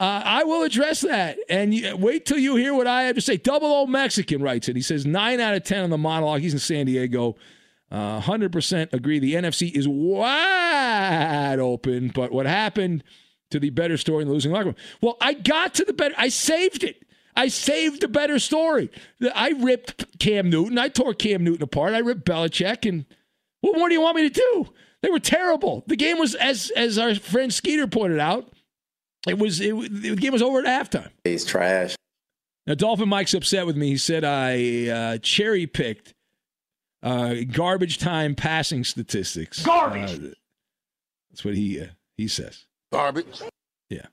[0.00, 1.38] Uh, I will address that.
[1.48, 3.36] And you, wait till you hear what I have to say.
[3.36, 4.74] Double O Mexican writes it.
[4.74, 6.40] He says 9 out of 10 on the monologue.
[6.40, 7.36] He's in San Diego.
[7.90, 9.18] Uh, 100% agree.
[9.18, 12.10] The NFC is wide open.
[12.14, 13.04] But what happened
[13.50, 14.76] to the better story in the losing locker room?
[15.00, 16.14] Well, I got to the better.
[16.18, 17.02] I saved it.
[17.36, 18.90] I saved the better story.
[19.34, 20.78] I ripped Cam Newton.
[20.78, 21.92] I tore Cam Newton apart.
[21.92, 22.88] I ripped Belichick.
[22.88, 23.04] And
[23.60, 24.72] what more do you want me to do?
[25.02, 25.84] They were terrible.
[25.86, 28.50] The game was, as as our friend Skeeter pointed out,
[29.28, 31.10] it was it, the game was over at halftime.
[31.24, 31.94] He's trash.
[32.66, 33.88] Now, Dolphin Mike's upset with me.
[33.88, 36.14] He said I uh, cherry picked
[37.02, 39.62] uh, garbage time passing statistics.
[39.62, 40.14] Garbage.
[40.14, 40.34] Uh,
[41.30, 42.66] that's what he uh, he says.
[42.92, 43.42] Garbage.
[43.90, 44.06] Yeah.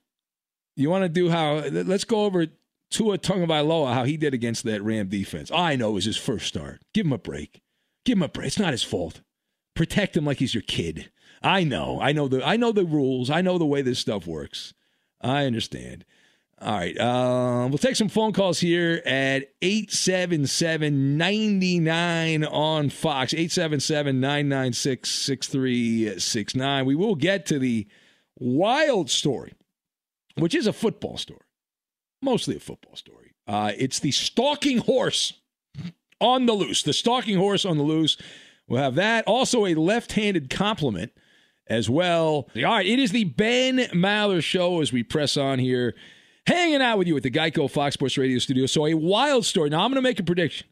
[0.76, 1.56] You want to do how?
[1.70, 2.48] Let's go over
[2.90, 5.52] Tua Tagovailoa how he did against that Ram defense.
[5.52, 6.82] I know it was his first start.
[6.94, 7.62] Give him a break.
[8.06, 8.48] Give him a break.
[8.48, 9.22] It's not his fault.
[9.76, 11.12] Protect him like he's your kid.
[11.42, 12.00] I know.
[12.02, 13.30] I know the I know the rules.
[13.30, 14.74] I know the way this stuff works.
[15.22, 16.06] I understand.
[16.62, 16.98] All right.
[16.98, 23.34] Uh, we'll take some phone calls here at 877 99 on Fox.
[23.34, 26.86] 877 996 6369.
[26.86, 27.88] We will get to the
[28.38, 29.54] wild story,
[30.38, 31.42] which is a football story,
[32.22, 33.34] mostly a football story.
[33.46, 35.34] Uh, it's the stalking horse
[36.22, 36.84] on the loose.
[36.84, 38.18] The stalking horse on the loose.
[38.68, 39.26] We'll have that.
[39.28, 41.12] Also, a left handed compliment
[41.68, 42.50] as well.
[42.56, 45.94] All right, it is the Ben Maller Show as we press on here,
[46.46, 48.66] hanging out with you at the Geico Fox Sports Radio studio.
[48.66, 49.70] So, a wild story.
[49.70, 50.68] Now, I'm going to make a prediction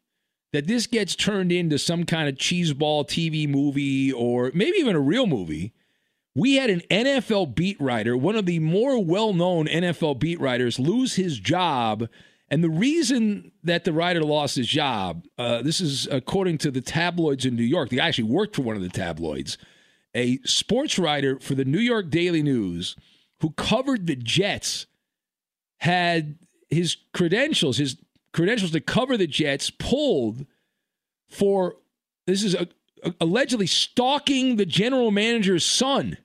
[0.53, 4.99] that this gets turned into some kind of cheeseball TV movie or maybe even a
[4.99, 5.73] real movie.
[6.33, 10.79] We had an NFL beat writer, one of the more well known NFL beat writers,
[10.79, 12.07] lose his job.
[12.49, 16.81] And the reason that the writer lost his job, uh, this is according to the
[16.81, 17.89] tabloids in New York.
[17.89, 19.57] They actually worked for one of the tabloids
[20.13, 22.95] a sports writer for the New York Daily News
[23.39, 24.85] who covered the Jets
[25.81, 26.35] had
[26.69, 27.97] his credentials, his
[28.33, 30.45] credentials to cover the Jets pulled
[31.27, 31.75] for
[32.27, 32.67] this is a,
[33.03, 36.17] a, allegedly stalking the general manager's son.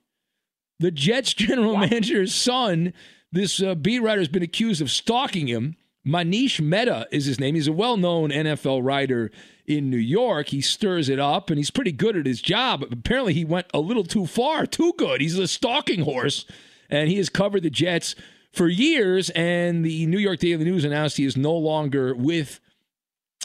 [0.78, 1.80] The Jets general wow.
[1.80, 2.92] manager's son,
[3.32, 5.76] this uh, beat writer has been accused of stalking him.
[6.06, 7.54] Manish Mehta is his name.
[7.54, 9.30] He's a well known NFL writer
[9.66, 10.48] in New York.
[10.50, 12.84] He stirs it up and he's pretty good at his job.
[12.92, 15.22] Apparently, he went a little too far, too good.
[15.22, 16.44] He's a stalking horse,
[16.90, 18.14] and he has covered the Jets
[18.56, 19.30] for years.
[19.30, 22.60] And the New York Daily News announced he is no longer with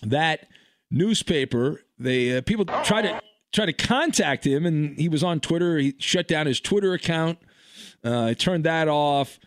[0.04, 0.48] that
[0.90, 1.82] newspaper.
[2.00, 3.22] They uh, people try to
[3.52, 5.78] try to contact him, and he was on Twitter.
[5.78, 7.40] He shut down his Twitter account,
[8.04, 9.40] uh, turned that off,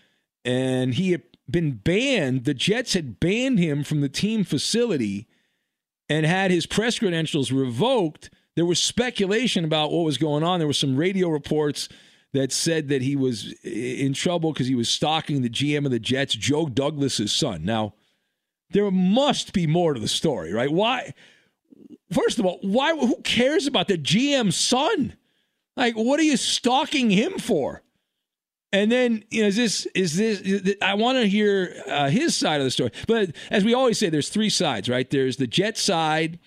[0.44, 2.44] and he had been banned.
[2.44, 5.26] The Jets had banned him from the team facility
[6.08, 10.60] and had his press credentials revoked, there was speculation about what was going on.
[10.60, 11.88] There were some radio reports
[12.34, 16.00] that said that he was in trouble because he was stalking the GM of the
[16.00, 17.64] Jets, Joe Douglas's son.
[17.64, 17.94] Now,
[18.70, 20.70] there must be more to the story, right?
[20.70, 21.14] Why?
[22.12, 22.96] First of all, why?
[22.96, 25.14] Who cares about the GM's son?
[25.76, 27.82] Like, what are you stalking him for?
[28.72, 30.74] And then, you know, is this is this?
[30.82, 32.90] I want to hear uh, his side of the story.
[33.06, 35.08] But as we always say, there's three sides, right?
[35.08, 36.40] There's the Jet side,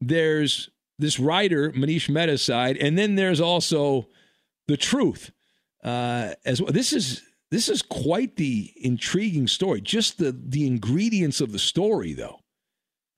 [0.00, 4.08] there's this writer Manish Mehta's side, and then there's also
[4.66, 5.30] the truth
[5.84, 6.72] uh, as well.
[6.72, 9.80] This is this is quite the intriguing story.
[9.80, 12.40] Just the the ingredients of the story, though.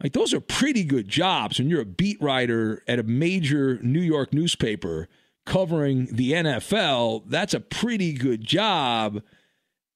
[0.02, 4.00] Like those are pretty good jobs when you're a beat writer at a major New
[4.00, 5.08] York newspaper
[5.46, 9.22] covering the NFL, that's a pretty good job.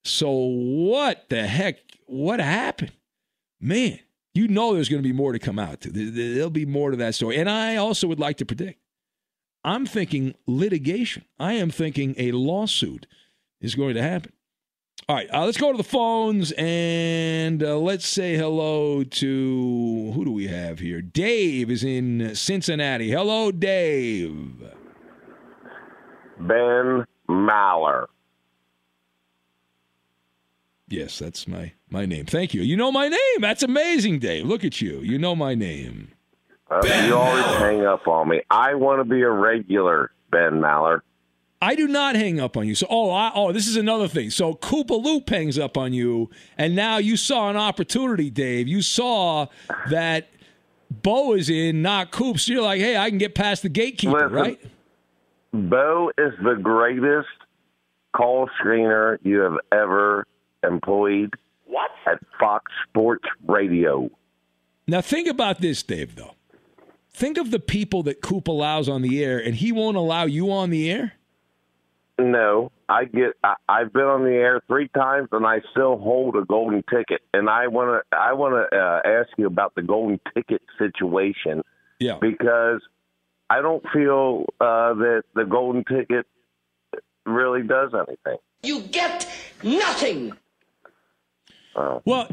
[0.04, 1.76] So what the heck?
[2.06, 2.92] What happened?
[3.60, 3.98] Man,
[4.34, 5.80] you know there's going to be more to come out.
[5.80, 7.36] There'll be more to that story.
[7.38, 8.80] And I also would like to predict.
[9.64, 11.24] I'm thinking litigation.
[11.38, 13.06] I am thinking a lawsuit
[13.60, 14.32] is going to happen.
[15.08, 20.24] All right, uh, let's go to the phones and uh, let's say hello to who
[20.24, 21.02] do we have here?
[21.02, 23.10] Dave is in Cincinnati.
[23.10, 24.62] Hello, Dave.
[26.40, 28.06] Ben Maller.
[30.88, 32.24] Yes, that's my my name.
[32.24, 32.62] Thank you.
[32.62, 33.40] You know my name.
[33.40, 34.46] That's amazing, Dave.
[34.46, 35.00] Look at you.
[35.00, 36.13] You know my name.
[36.70, 38.40] Uh, you always hang up on me.
[38.50, 41.00] I want to be a regular, Ben Maller.
[41.60, 42.74] I do not hang up on you.
[42.74, 44.30] So, oh, I, oh, this is another thing.
[44.30, 48.68] So, Koopa Loop hangs up on you, and now you saw an opportunity, Dave.
[48.68, 49.46] You saw
[49.88, 50.28] that
[50.90, 52.38] Bo is in, not Coop.
[52.38, 54.60] So you're like, hey, I can get past the gatekeeper, Listen, right?
[55.52, 57.28] Bo is the greatest
[58.14, 60.26] call screener you have ever
[60.62, 61.34] employed
[61.66, 61.90] what?
[62.06, 64.10] at Fox Sports Radio.
[64.86, 66.34] Now, think about this, Dave, though.
[67.14, 70.50] Think of the people that Coop allows on the air, and he won't allow you
[70.50, 71.12] on the air.
[72.18, 73.34] No, I get.
[73.42, 77.22] I, I've been on the air three times, and I still hold a golden ticket.
[77.32, 78.16] And I want to.
[78.16, 81.62] I want to uh, ask you about the golden ticket situation.
[82.00, 82.18] Yeah.
[82.20, 82.80] Because
[83.48, 86.26] I don't feel uh, that the golden ticket
[87.26, 88.38] really does anything.
[88.62, 89.28] You get
[89.62, 90.32] nothing.
[91.76, 92.02] Oh.
[92.04, 92.28] Well,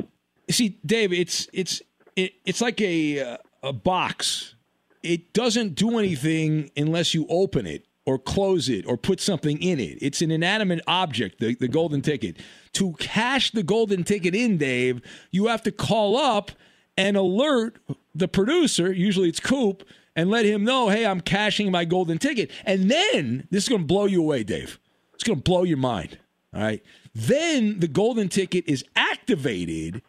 [0.50, 1.82] see, Dave, it's it's
[2.16, 4.56] it, it's like a uh, a box.
[5.04, 9.80] It doesn't do anything unless you open it or close it or put something in
[9.80, 9.98] it.
[10.02, 12.38] It's an inanimate object, the, the golden ticket.
[12.74, 16.52] To cash the golden ticket in, Dave, you have to call up
[16.98, 17.80] and alert
[18.14, 19.84] the producer, usually it's Coop,
[20.16, 22.52] and let him know, hey, I'm cashing my golden ticket.
[22.66, 24.80] And then this is going to blow you away, Dave.
[25.14, 26.18] It's going to blow your mind.
[26.54, 26.84] All right.
[27.16, 30.02] Then the golden ticket is activated.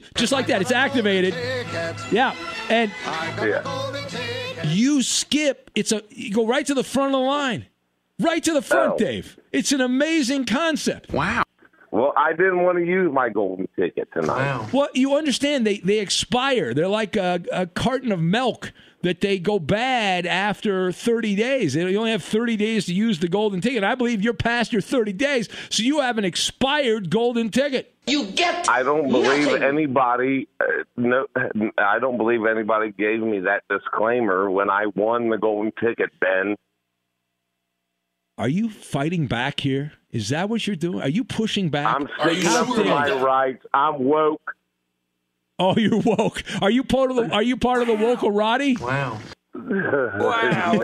[0.16, 0.60] Just like that.
[0.62, 1.34] It's activated.
[2.10, 2.34] Yeah.
[2.68, 2.90] And
[4.64, 5.70] you skip.
[5.74, 7.66] It's a you go right to the front of the line.
[8.18, 8.98] Right to the front, Oh.
[8.98, 9.38] Dave.
[9.52, 11.12] It's an amazing concept.
[11.12, 11.42] Wow.
[11.92, 14.72] Well, I didn't want to use my golden ticket tonight.
[14.72, 16.72] Well, you understand they they expire.
[16.72, 18.72] They're like a, a carton of milk
[19.02, 21.74] that they go bad after 30 days.
[21.74, 23.84] You only have 30 days to use the golden ticket.
[23.84, 27.94] I believe you're past your 30 days, so you have an expired golden ticket.
[28.06, 29.62] You get I don't believe nothing.
[29.62, 30.48] anybody.
[30.60, 30.64] Uh,
[30.96, 31.26] no,
[31.76, 36.56] I don't believe anybody gave me that disclaimer when I won the golden ticket, Ben.
[38.38, 39.92] Are you fighting back here?
[40.10, 41.02] Is that what you're doing?
[41.02, 41.94] Are you pushing back?
[41.94, 43.64] I'm sticking up for my rights.
[43.72, 44.54] I'm woke.
[45.58, 46.42] Oh, you're woke.
[46.60, 48.78] Are you part of the Are you part of the wokerati?
[48.80, 49.18] Wow.
[49.54, 50.80] Wow.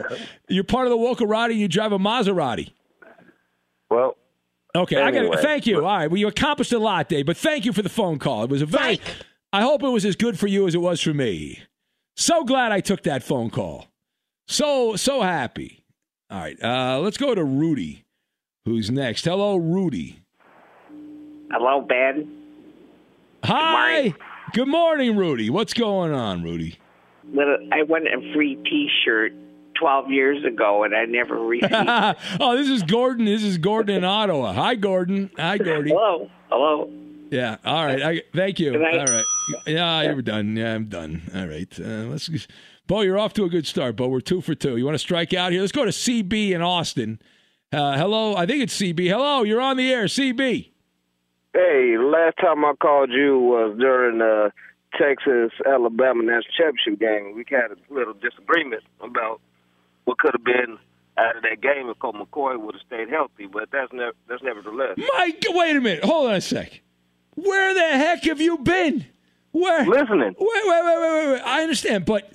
[0.48, 1.56] You're part of the wokerati.
[1.56, 2.70] You drive a Maserati.
[3.90, 4.16] Well.
[4.76, 5.78] Okay, I gotta, thank you.
[5.78, 7.24] All right, well, you accomplished a lot, Dave.
[7.24, 8.44] But thank you for the phone call.
[8.44, 9.00] It was a very.
[9.52, 11.62] I hope it was as good for you as it was for me.
[12.16, 13.86] So glad I took that phone call.
[14.46, 15.77] So so happy.
[16.30, 18.04] All right, uh, let's go to Rudy,
[18.66, 19.24] who's next.
[19.24, 20.20] Hello, Rudy.
[21.50, 22.30] Hello, Ben.
[23.44, 24.12] Hi.
[24.52, 25.48] Good morning, Rudy.
[25.48, 26.78] What's going on, Rudy?
[27.32, 29.32] Well, I won a free T-shirt
[29.78, 31.72] 12 years ago, and I never received.
[31.72, 33.24] oh, this is Gordon.
[33.24, 34.52] This is Gordon in Ottawa.
[34.52, 35.30] Hi, Gordon.
[35.38, 35.90] Hi, Gordy.
[35.90, 36.28] Hello.
[36.50, 36.90] Hello.
[37.30, 37.56] Yeah.
[37.64, 38.02] All right.
[38.02, 38.72] I, thank you.
[38.72, 38.98] Good night.
[38.98, 39.24] All right.
[39.66, 40.56] Yeah, you're done.
[40.56, 41.22] Yeah, I'm done.
[41.34, 41.68] All right.
[41.80, 42.28] Uh, let's.
[42.88, 43.96] Bo, you're off to a good start.
[43.96, 44.78] Bo, we're two for two.
[44.78, 45.60] You want to strike out here?
[45.60, 47.20] Let's go to CB in Austin.
[47.70, 48.34] Uh, hello.
[48.34, 49.06] I think it's CB.
[49.08, 49.42] Hello.
[49.42, 50.06] You're on the air.
[50.06, 50.70] CB.
[51.52, 54.52] Hey, last time I called you was during the
[54.98, 57.34] Texas Alabama national championship game.
[57.36, 59.42] We had a little disagreement about
[60.06, 60.78] what could have been
[61.18, 64.42] out of that game if Colt McCoy would have stayed healthy, but that's never that's
[64.42, 64.96] nevertheless.
[64.96, 66.04] Mike, wait a minute.
[66.04, 66.80] Hold on a sec.
[67.34, 69.04] Where the heck have you been?
[69.58, 69.84] Where?
[69.86, 70.34] Listening.
[70.38, 71.40] Wait, wait, wait, wait, wait, wait.
[71.40, 72.30] I understand, but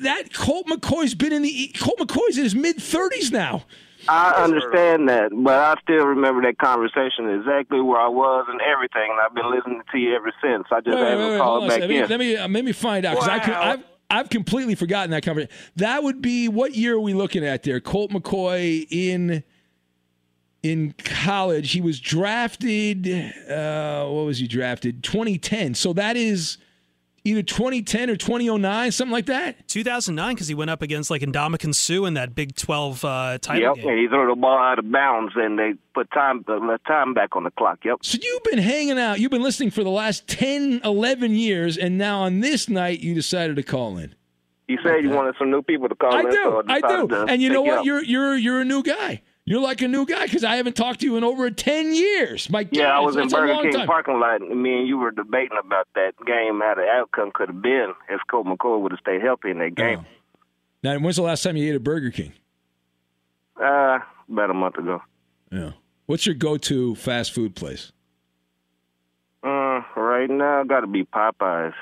[0.00, 3.64] that Colt McCoy's been in the Colt McCoy's in his mid thirties now.
[4.08, 9.10] I understand that, but I still remember that conversation exactly where I was and everything,
[9.10, 10.64] and I've been listening to you ever since.
[10.70, 12.08] I just Wait, haven't wait, wait, called hold on a back in.
[12.08, 14.74] Let me let me, uh, let me find out because I could, I've I've completely
[14.74, 15.54] forgotten that conversation.
[15.76, 17.80] That would be what year are we looking at there?
[17.80, 19.42] Colt McCoy in
[20.64, 21.72] in college.
[21.72, 23.06] He was drafted.
[23.48, 25.02] Uh, what was he drafted?
[25.04, 25.74] 2010.
[25.74, 26.58] So that is
[27.26, 29.68] either 2010 or 2009, something like that.
[29.68, 33.62] 2009 because he went up against like Ndamukong Suh in that Big 12 uh, title
[33.62, 33.88] Yep, game.
[33.88, 37.36] and he threw the ball out of bounds, and they put time uh, time back
[37.36, 37.78] on the clock.
[37.84, 37.98] Yep.
[38.02, 39.20] So you've been hanging out.
[39.20, 43.14] You've been listening for the last 10, 11 years, and now on this night you
[43.14, 44.14] decided to call in.
[44.68, 46.26] You said you wanted some new people to call in.
[46.26, 46.34] I in.
[46.34, 46.42] do.
[46.42, 47.14] so I decided do.
[47.26, 47.78] to And you know what?
[47.80, 47.84] up.
[47.84, 49.22] You're you're you're a new guy.
[49.46, 52.48] You're like a new guy because I haven't talked to you in over ten years.
[52.48, 53.86] My God, Yeah, I was in a Burger King time.
[53.86, 54.40] parking lot.
[54.40, 57.92] and Me and you were debating about that game, how the outcome could have been
[58.08, 60.06] if Colt McCoy would have stayed healthy in that game.
[60.82, 62.32] Now, when's the last time you ate at Burger King?
[63.60, 63.98] Uh,
[64.30, 65.02] about a month ago.
[65.52, 65.72] Yeah.
[66.06, 67.92] What's your go-to fast food place?
[69.42, 71.74] Uh, right now, got to be Popeyes.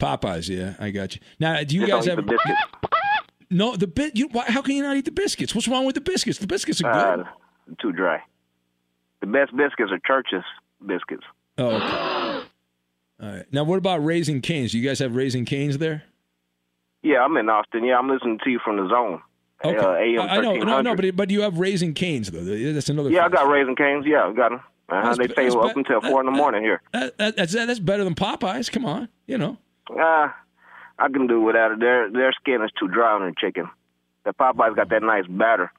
[0.00, 0.48] Popeyes.
[0.48, 1.20] Yeah, I got you.
[1.38, 2.26] Now, do you Just guys don't
[3.50, 3.86] have eat the biscuits.
[3.86, 4.16] no the bit?
[4.16, 5.54] You, why, how can you not eat the biscuits?
[5.54, 6.38] What's wrong with the biscuits?
[6.38, 7.26] The biscuits are Uh, good.
[7.80, 8.22] too dry.
[9.20, 10.44] The best biscuits are Church's
[10.86, 11.24] biscuits.
[11.58, 11.86] Oh, okay.
[13.20, 13.44] All right.
[13.52, 14.72] Now, what about Raising Canes?
[14.72, 16.04] Do you guys have Raising Canes there?
[17.02, 17.84] Yeah, I'm in Austin.
[17.84, 19.20] Yeah, I'm listening to you from the zone.
[19.64, 19.76] Okay.
[19.76, 22.44] Uh, AM I know, no, no, but but you have Raising Canes though.
[22.72, 23.10] That's another.
[23.10, 24.04] Yeah, I got Raising Canes.
[24.06, 24.60] Yeah, I got them.
[24.88, 25.14] Uh-huh.
[25.16, 26.80] They that's up be- until four in the morning here.
[26.92, 28.70] That, that, that's that's better than Popeyes.
[28.70, 29.58] Come on, you know.
[29.90, 30.28] Uh,
[30.98, 31.80] I can do without it.
[31.80, 33.68] Their their skin is too dry on the chicken.
[34.24, 35.72] The Popeyes got that nice batter.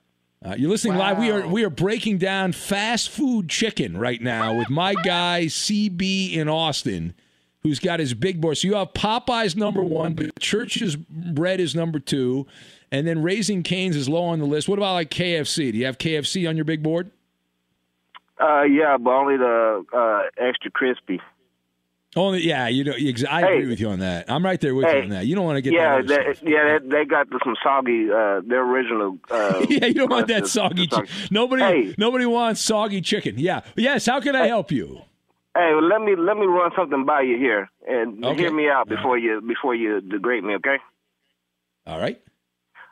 [0.43, 1.17] Uh, you're listening live.
[1.17, 6.33] We are we are breaking down fast food chicken right now with my guy CB
[6.33, 7.13] in Austin,
[7.61, 8.57] who's got his big board.
[8.57, 12.47] So you have Popeyes number one, but Church's bread is number two,
[12.89, 14.69] and then Raising Canes is low on the list.
[14.69, 15.73] What about like KFC?
[15.73, 17.11] Do you have KFC on your big board?
[18.39, 21.19] Uh, yeah, but only the uh extra crispy.
[22.15, 22.93] Only yeah, you know.
[22.97, 23.53] ex- I Hey.
[23.57, 24.31] agree with you on that.
[24.31, 25.27] I'm right there with you on that.
[25.27, 28.09] You don't want to get yeah, they, yeah, they, they got some soggy.
[28.11, 29.17] Uh, their original.
[29.29, 30.87] Uh, yeah, you don't want that the- soggy.
[30.87, 31.95] Chi- nobody, Hey.
[31.99, 33.35] nobody wants soggy chicken.
[33.37, 34.07] Yeah, yes.
[34.07, 35.01] How can I help you?
[35.55, 38.41] Hey, well, let me let me run something by you here, and Okay.
[38.41, 40.77] hear me out before you before you degrade me, okay?
[41.85, 42.19] All right.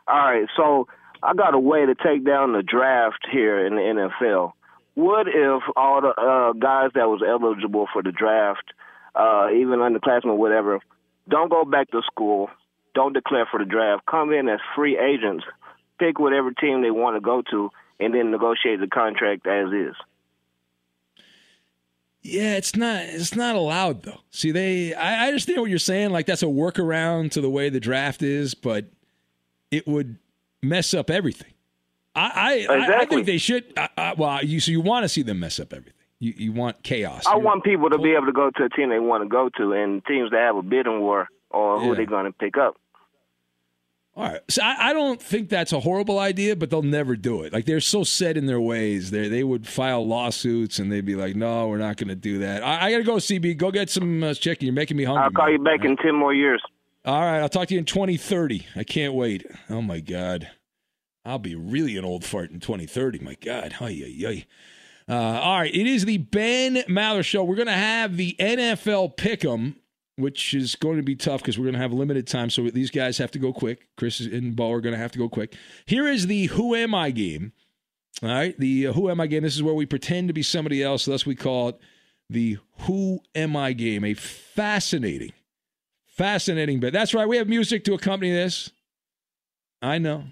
[0.07, 0.47] All right.
[0.55, 0.87] So
[1.23, 3.81] I got a way to take down the draft here in the
[4.21, 4.53] NFL.
[4.93, 8.73] What if all the uh, guys that was eligible for the draft,
[9.17, 10.79] uh, even underclassmen, whatever,
[11.27, 12.49] don't go back to school,
[12.93, 15.43] don't declare for the draft, come in as free agents,
[15.99, 19.95] pick whatever team they want to go to, and then negotiate the contract as is.
[22.21, 23.03] Yeah, it's not.
[23.03, 24.19] It's not allowed though.
[24.31, 24.93] See, they.
[24.93, 26.09] I, I understand what you're saying.
[26.09, 28.85] Like that's a workaround to the way the draft is, but
[29.71, 30.17] it would
[30.61, 31.53] mess up everything.
[32.15, 32.65] I.
[32.69, 33.71] I, I, I think they should.
[33.77, 34.59] I, well, you.
[34.59, 35.93] So you want to see them mess up everything.
[36.19, 36.33] You.
[36.35, 37.25] You want chaos.
[37.27, 39.29] I You're- want people to be able to go to a team they want to
[39.29, 41.93] go to, and teams that have a bidding war on who Yeah.
[41.95, 42.75] they're going to pick up.
[44.15, 44.41] All right.
[44.49, 47.53] So I, I don't think that's a horrible idea, but they'll never do it.
[47.53, 49.11] Like they're so set in their ways.
[49.11, 52.39] They they would file lawsuits and they'd be like, "No, we're not going to do
[52.39, 53.57] that." I, I got to go, CB.
[53.57, 54.65] Go get some uh, chicken.
[54.65, 55.23] You're making me hungry.
[55.23, 56.63] I'll call you back in 10 more years.
[57.05, 57.39] All right.
[57.41, 58.65] I'll talk to you in 2030.
[58.75, 59.45] I can't wait.
[59.69, 60.49] Oh my god,
[61.23, 63.19] I'll be really an old fart in 2030.
[63.19, 63.75] My God.
[63.79, 64.45] Ay, ay, ay.
[65.09, 65.73] Uh, all right.
[65.73, 67.43] It is the Ben Maller Show.
[67.43, 69.75] We're going to have the NFL Pick'em,
[70.17, 72.49] which is going to be tough because we're going to have limited time.
[72.49, 73.87] So these guys have to go quick.
[73.95, 75.55] Chris and Bo are going to have to go quick.
[75.85, 77.53] Here is the Who Am I game.
[78.21, 78.57] All right.
[78.59, 79.43] The uh, Who Am I game.
[79.43, 81.05] This is where we pretend to be somebody else.
[81.05, 81.79] Thus, we call it
[82.29, 84.03] the Who Am I game.
[84.03, 85.31] A fascinating,
[86.05, 86.91] fascinating bit.
[86.91, 87.27] That's right.
[87.27, 88.71] We have music to accompany this.
[89.81, 90.25] I know.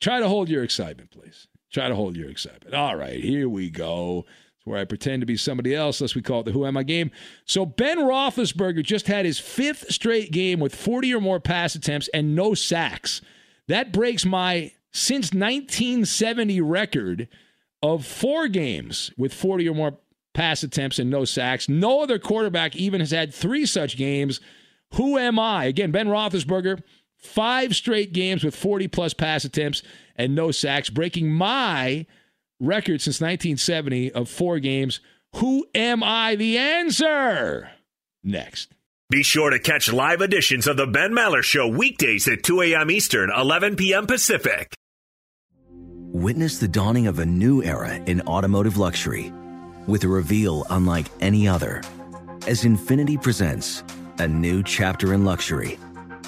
[0.00, 1.48] Try to hold your excitement, please.
[1.72, 2.74] Try to hold your excitement.
[2.74, 4.24] All right, here we go.
[4.56, 6.76] It's where I pretend to be somebody else, thus we call it the Who Am
[6.76, 7.10] I game.
[7.44, 12.08] So Ben Roethlisberger just had his fifth straight game with 40 or more pass attempts
[12.14, 13.20] and no sacks.
[13.66, 17.28] That breaks my since 1970 record
[17.82, 19.98] of four games with 40 or more
[20.32, 21.68] pass attempts and no sacks.
[21.68, 24.40] No other quarterback even has had three such games.
[24.94, 25.64] Who am I?
[25.66, 26.82] Again, Ben Roethlisberger,
[27.16, 29.82] five straight games with 40 plus pass attempts
[30.18, 32.04] and no sacks, breaking my
[32.60, 35.00] record since 1970 of four games.
[35.36, 36.34] Who am I?
[36.34, 37.70] The answer.
[38.22, 38.74] Next.
[39.10, 42.90] Be sure to catch live editions of the Ben Maller Show weekdays at 2 a.m.
[42.90, 44.06] Eastern, 11 p.m.
[44.06, 44.74] Pacific.
[46.10, 49.32] Witness the dawning of a new era in automotive luxury
[49.86, 51.82] with a reveal unlike any other
[52.46, 53.82] as Infiniti presents
[54.18, 55.78] a new chapter in luxury,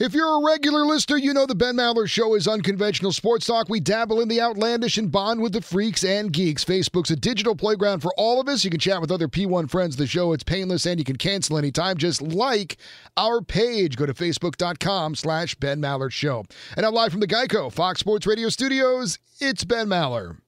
[0.00, 3.68] If you're a regular listener, you know the Ben Maller Show is unconventional sports talk.
[3.68, 6.64] We dabble in the outlandish and bond with the freaks and geeks.
[6.64, 8.64] Facebook's a digital playground for all of us.
[8.64, 10.32] You can chat with other P1 friends the show.
[10.32, 11.98] It's painless and you can cancel anytime.
[11.98, 12.78] Just like
[13.18, 13.98] our page.
[13.98, 16.46] Go to facebook.com slash Ben Maller Show.
[16.78, 19.18] And I'm live from the Geico Fox Sports Radio studios.
[19.38, 20.38] It's Ben Maller.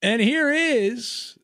[0.00, 1.39] And here is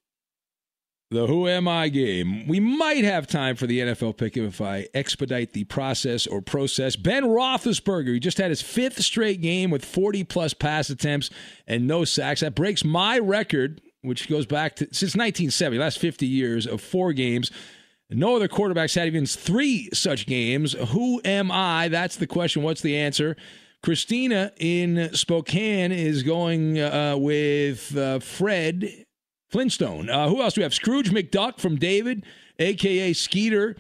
[1.11, 2.49] the Who Am I game.
[2.49, 6.97] We might have time for the NFL pick if I expedite the process or process.
[6.97, 11.31] Ben Roethlisberger, he just had his fifth straight game with 40 plus pass attempts
[11.67, 12.41] and no sacks.
[12.41, 17.13] That breaks my record, which goes back to since 1970, last 50 years of four
[17.13, 17.53] games.
[18.11, 20.73] No other quarterbacks had even three such games.
[20.91, 21.87] Who am I?
[21.89, 22.63] That's the question.
[22.63, 23.37] What's the answer?
[23.83, 29.06] Christina in Spokane is going uh, with uh, Fred
[29.57, 30.11] Flintstone.
[30.11, 30.75] Uh, who else do we have?
[30.75, 32.27] Scrooge McDuck from David,
[32.59, 33.75] aka Skeeter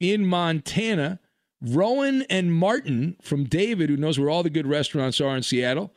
[0.00, 1.20] in Montana.
[1.62, 5.94] Rowan and Martin from David, who knows where all the good restaurants are in Seattle.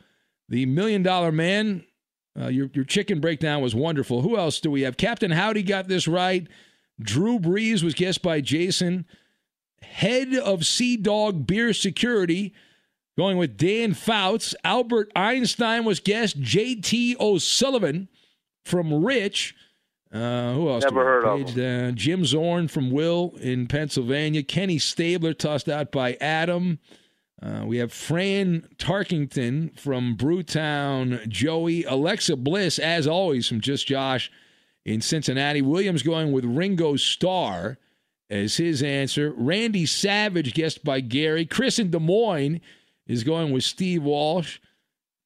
[0.48, 1.84] The Million Dollar Man.
[2.38, 4.22] Uh, your your chicken breakdown was wonderful.
[4.22, 4.96] Who else do we have?
[4.96, 6.46] Captain Howdy got this right.
[7.00, 9.04] Drew Brees was guessed by Jason.
[9.82, 12.54] Head of Sea Dog Beer Security,
[13.18, 14.54] going with Dan Fouts.
[14.62, 16.38] Albert Einstein was guessed.
[16.38, 17.16] J.T.
[17.18, 18.08] O'Sullivan
[18.64, 19.54] from Rich.
[20.12, 20.84] Uh, who else?
[20.84, 21.88] Never heard of him.
[21.88, 24.42] Uh, Jim Zorn from Will in Pennsylvania.
[24.42, 26.78] Kenny Stabler tossed out by Adam.
[27.42, 31.28] Uh, we have Fran Tarkenton from Brewtown.
[31.28, 31.84] Joey.
[31.84, 34.30] Alexa Bliss, as always, from Just Josh
[34.84, 35.60] in Cincinnati.
[35.62, 37.78] Williams going with Ringo Starr
[38.30, 39.32] as his answer.
[39.36, 41.44] Randy Savage, guessed by Gary.
[41.44, 42.60] Chris in Des Moines
[43.06, 44.58] is going with Steve Walsh.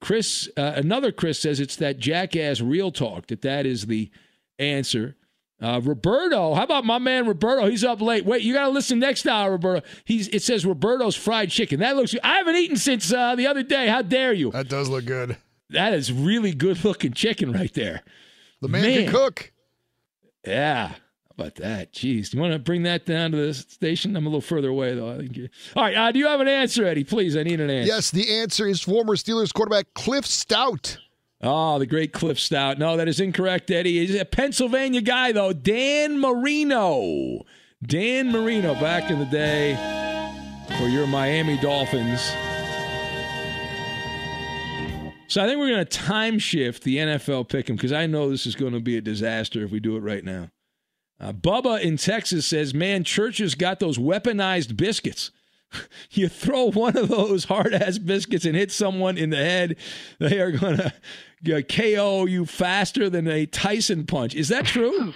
[0.01, 4.11] Chris, uh, another Chris says it's that jackass real talk, that that is the
[4.59, 5.17] answer.
[5.61, 7.69] Uh, Roberto, how about my man Roberto?
[7.69, 8.25] He's up late.
[8.25, 9.85] Wait, you got to listen next hour, Roberto.
[10.05, 11.81] He's it says Roberto's fried chicken.
[11.81, 12.15] That looks.
[12.23, 13.89] I haven't eaten since uh, the other day.
[13.89, 14.53] How dare you?
[14.53, 15.37] That does look good.
[15.71, 18.03] That is really good looking chicken right there.
[18.61, 19.05] The man, man.
[19.05, 19.53] can cook.
[20.47, 20.95] Yeah.
[21.39, 21.93] About that?
[21.93, 22.31] Jeez.
[22.31, 24.17] Do you want to bring that down to the station?
[24.17, 25.13] I'm a little further away, though.
[25.13, 25.37] I think.
[25.37, 25.49] You...
[25.77, 25.97] All right.
[25.97, 27.05] Uh, do you have an answer, Eddie?
[27.05, 27.87] Please, I need an answer.
[27.87, 30.99] Yes, the answer is former Steelers quarterback Cliff Stoudt.
[31.41, 32.79] Oh, the great Cliff Stoudt.
[32.79, 34.05] No, that is incorrect, Eddie.
[34.05, 35.53] He's a Pennsylvania guy, though.
[35.53, 37.43] Dan Marino.
[37.87, 39.77] Dan Marino back in the day
[40.77, 42.21] for your Miami Dolphins.
[45.29, 48.29] So I think we're going to time shift the NFL pick 'em because I know
[48.29, 50.51] this is going to be a disaster if we do it right now.
[51.21, 55.31] Uh, Bubba in Texas says, "Man, churches got those weaponized biscuits.
[56.11, 59.77] you throw one of those hard ass biscuits and hit someone in the head,
[60.19, 60.79] they are going
[61.45, 64.35] to KO you faster than a Tyson punch.
[64.35, 65.15] Is that true?"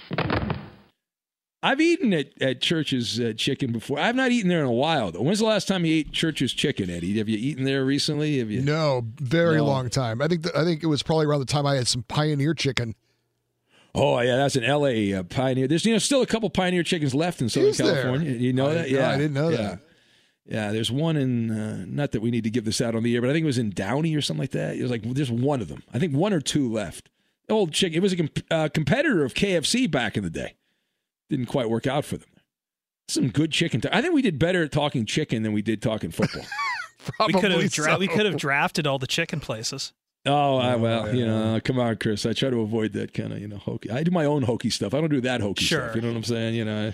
[1.65, 3.97] I've eaten at, at Church's uh, chicken before.
[3.97, 5.21] I've not eaten there in a while though.
[5.21, 7.17] When's the last time you ate Church's chicken, Eddie?
[7.19, 8.39] Have you eaten there recently?
[8.39, 8.61] Have you?
[8.61, 9.65] No, very no.
[9.65, 10.21] long time.
[10.21, 12.53] I think the, I think it was probably around the time I had some Pioneer
[12.53, 12.95] chicken.
[13.95, 15.13] Oh yeah, that's an L.A.
[15.13, 15.67] Uh, Pioneer.
[15.67, 18.31] There's you know still a couple Pioneer chickens left in Southern Is California.
[18.31, 18.39] There?
[18.39, 18.89] You know I, that?
[18.89, 19.57] Yeah, I didn't know yeah.
[19.57, 19.79] that.
[20.45, 23.15] Yeah, there's one in uh, not that we need to give this out on the
[23.15, 24.75] air, but I think it was in Downey or something like that.
[24.75, 25.83] It was like there's one of them.
[25.93, 27.09] I think one or two left.
[27.49, 27.97] Old chicken.
[27.97, 30.55] It was a comp- uh, competitor of KFC back in the day.
[31.29, 32.29] Didn't quite work out for them.
[33.07, 33.81] Some good chicken.
[33.81, 36.45] T- I think we did better at talking chicken than we did talking football.
[37.27, 37.97] we could have so.
[37.97, 39.93] we could have drafted all the chicken places.
[40.25, 42.25] Oh, I, oh, well, you know, come on, Chris.
[42.25, 43.91] I try to avoid that kind of, you know, hokey.
[43.91, 44.93] I do my own hokey stuff.
[44.93, 45.81] I don't do that hokey sure.
[45.81, 45.95] stuff.
[45.95, 46.55] You know what I'm saying?
[46.55, 46.93] You know.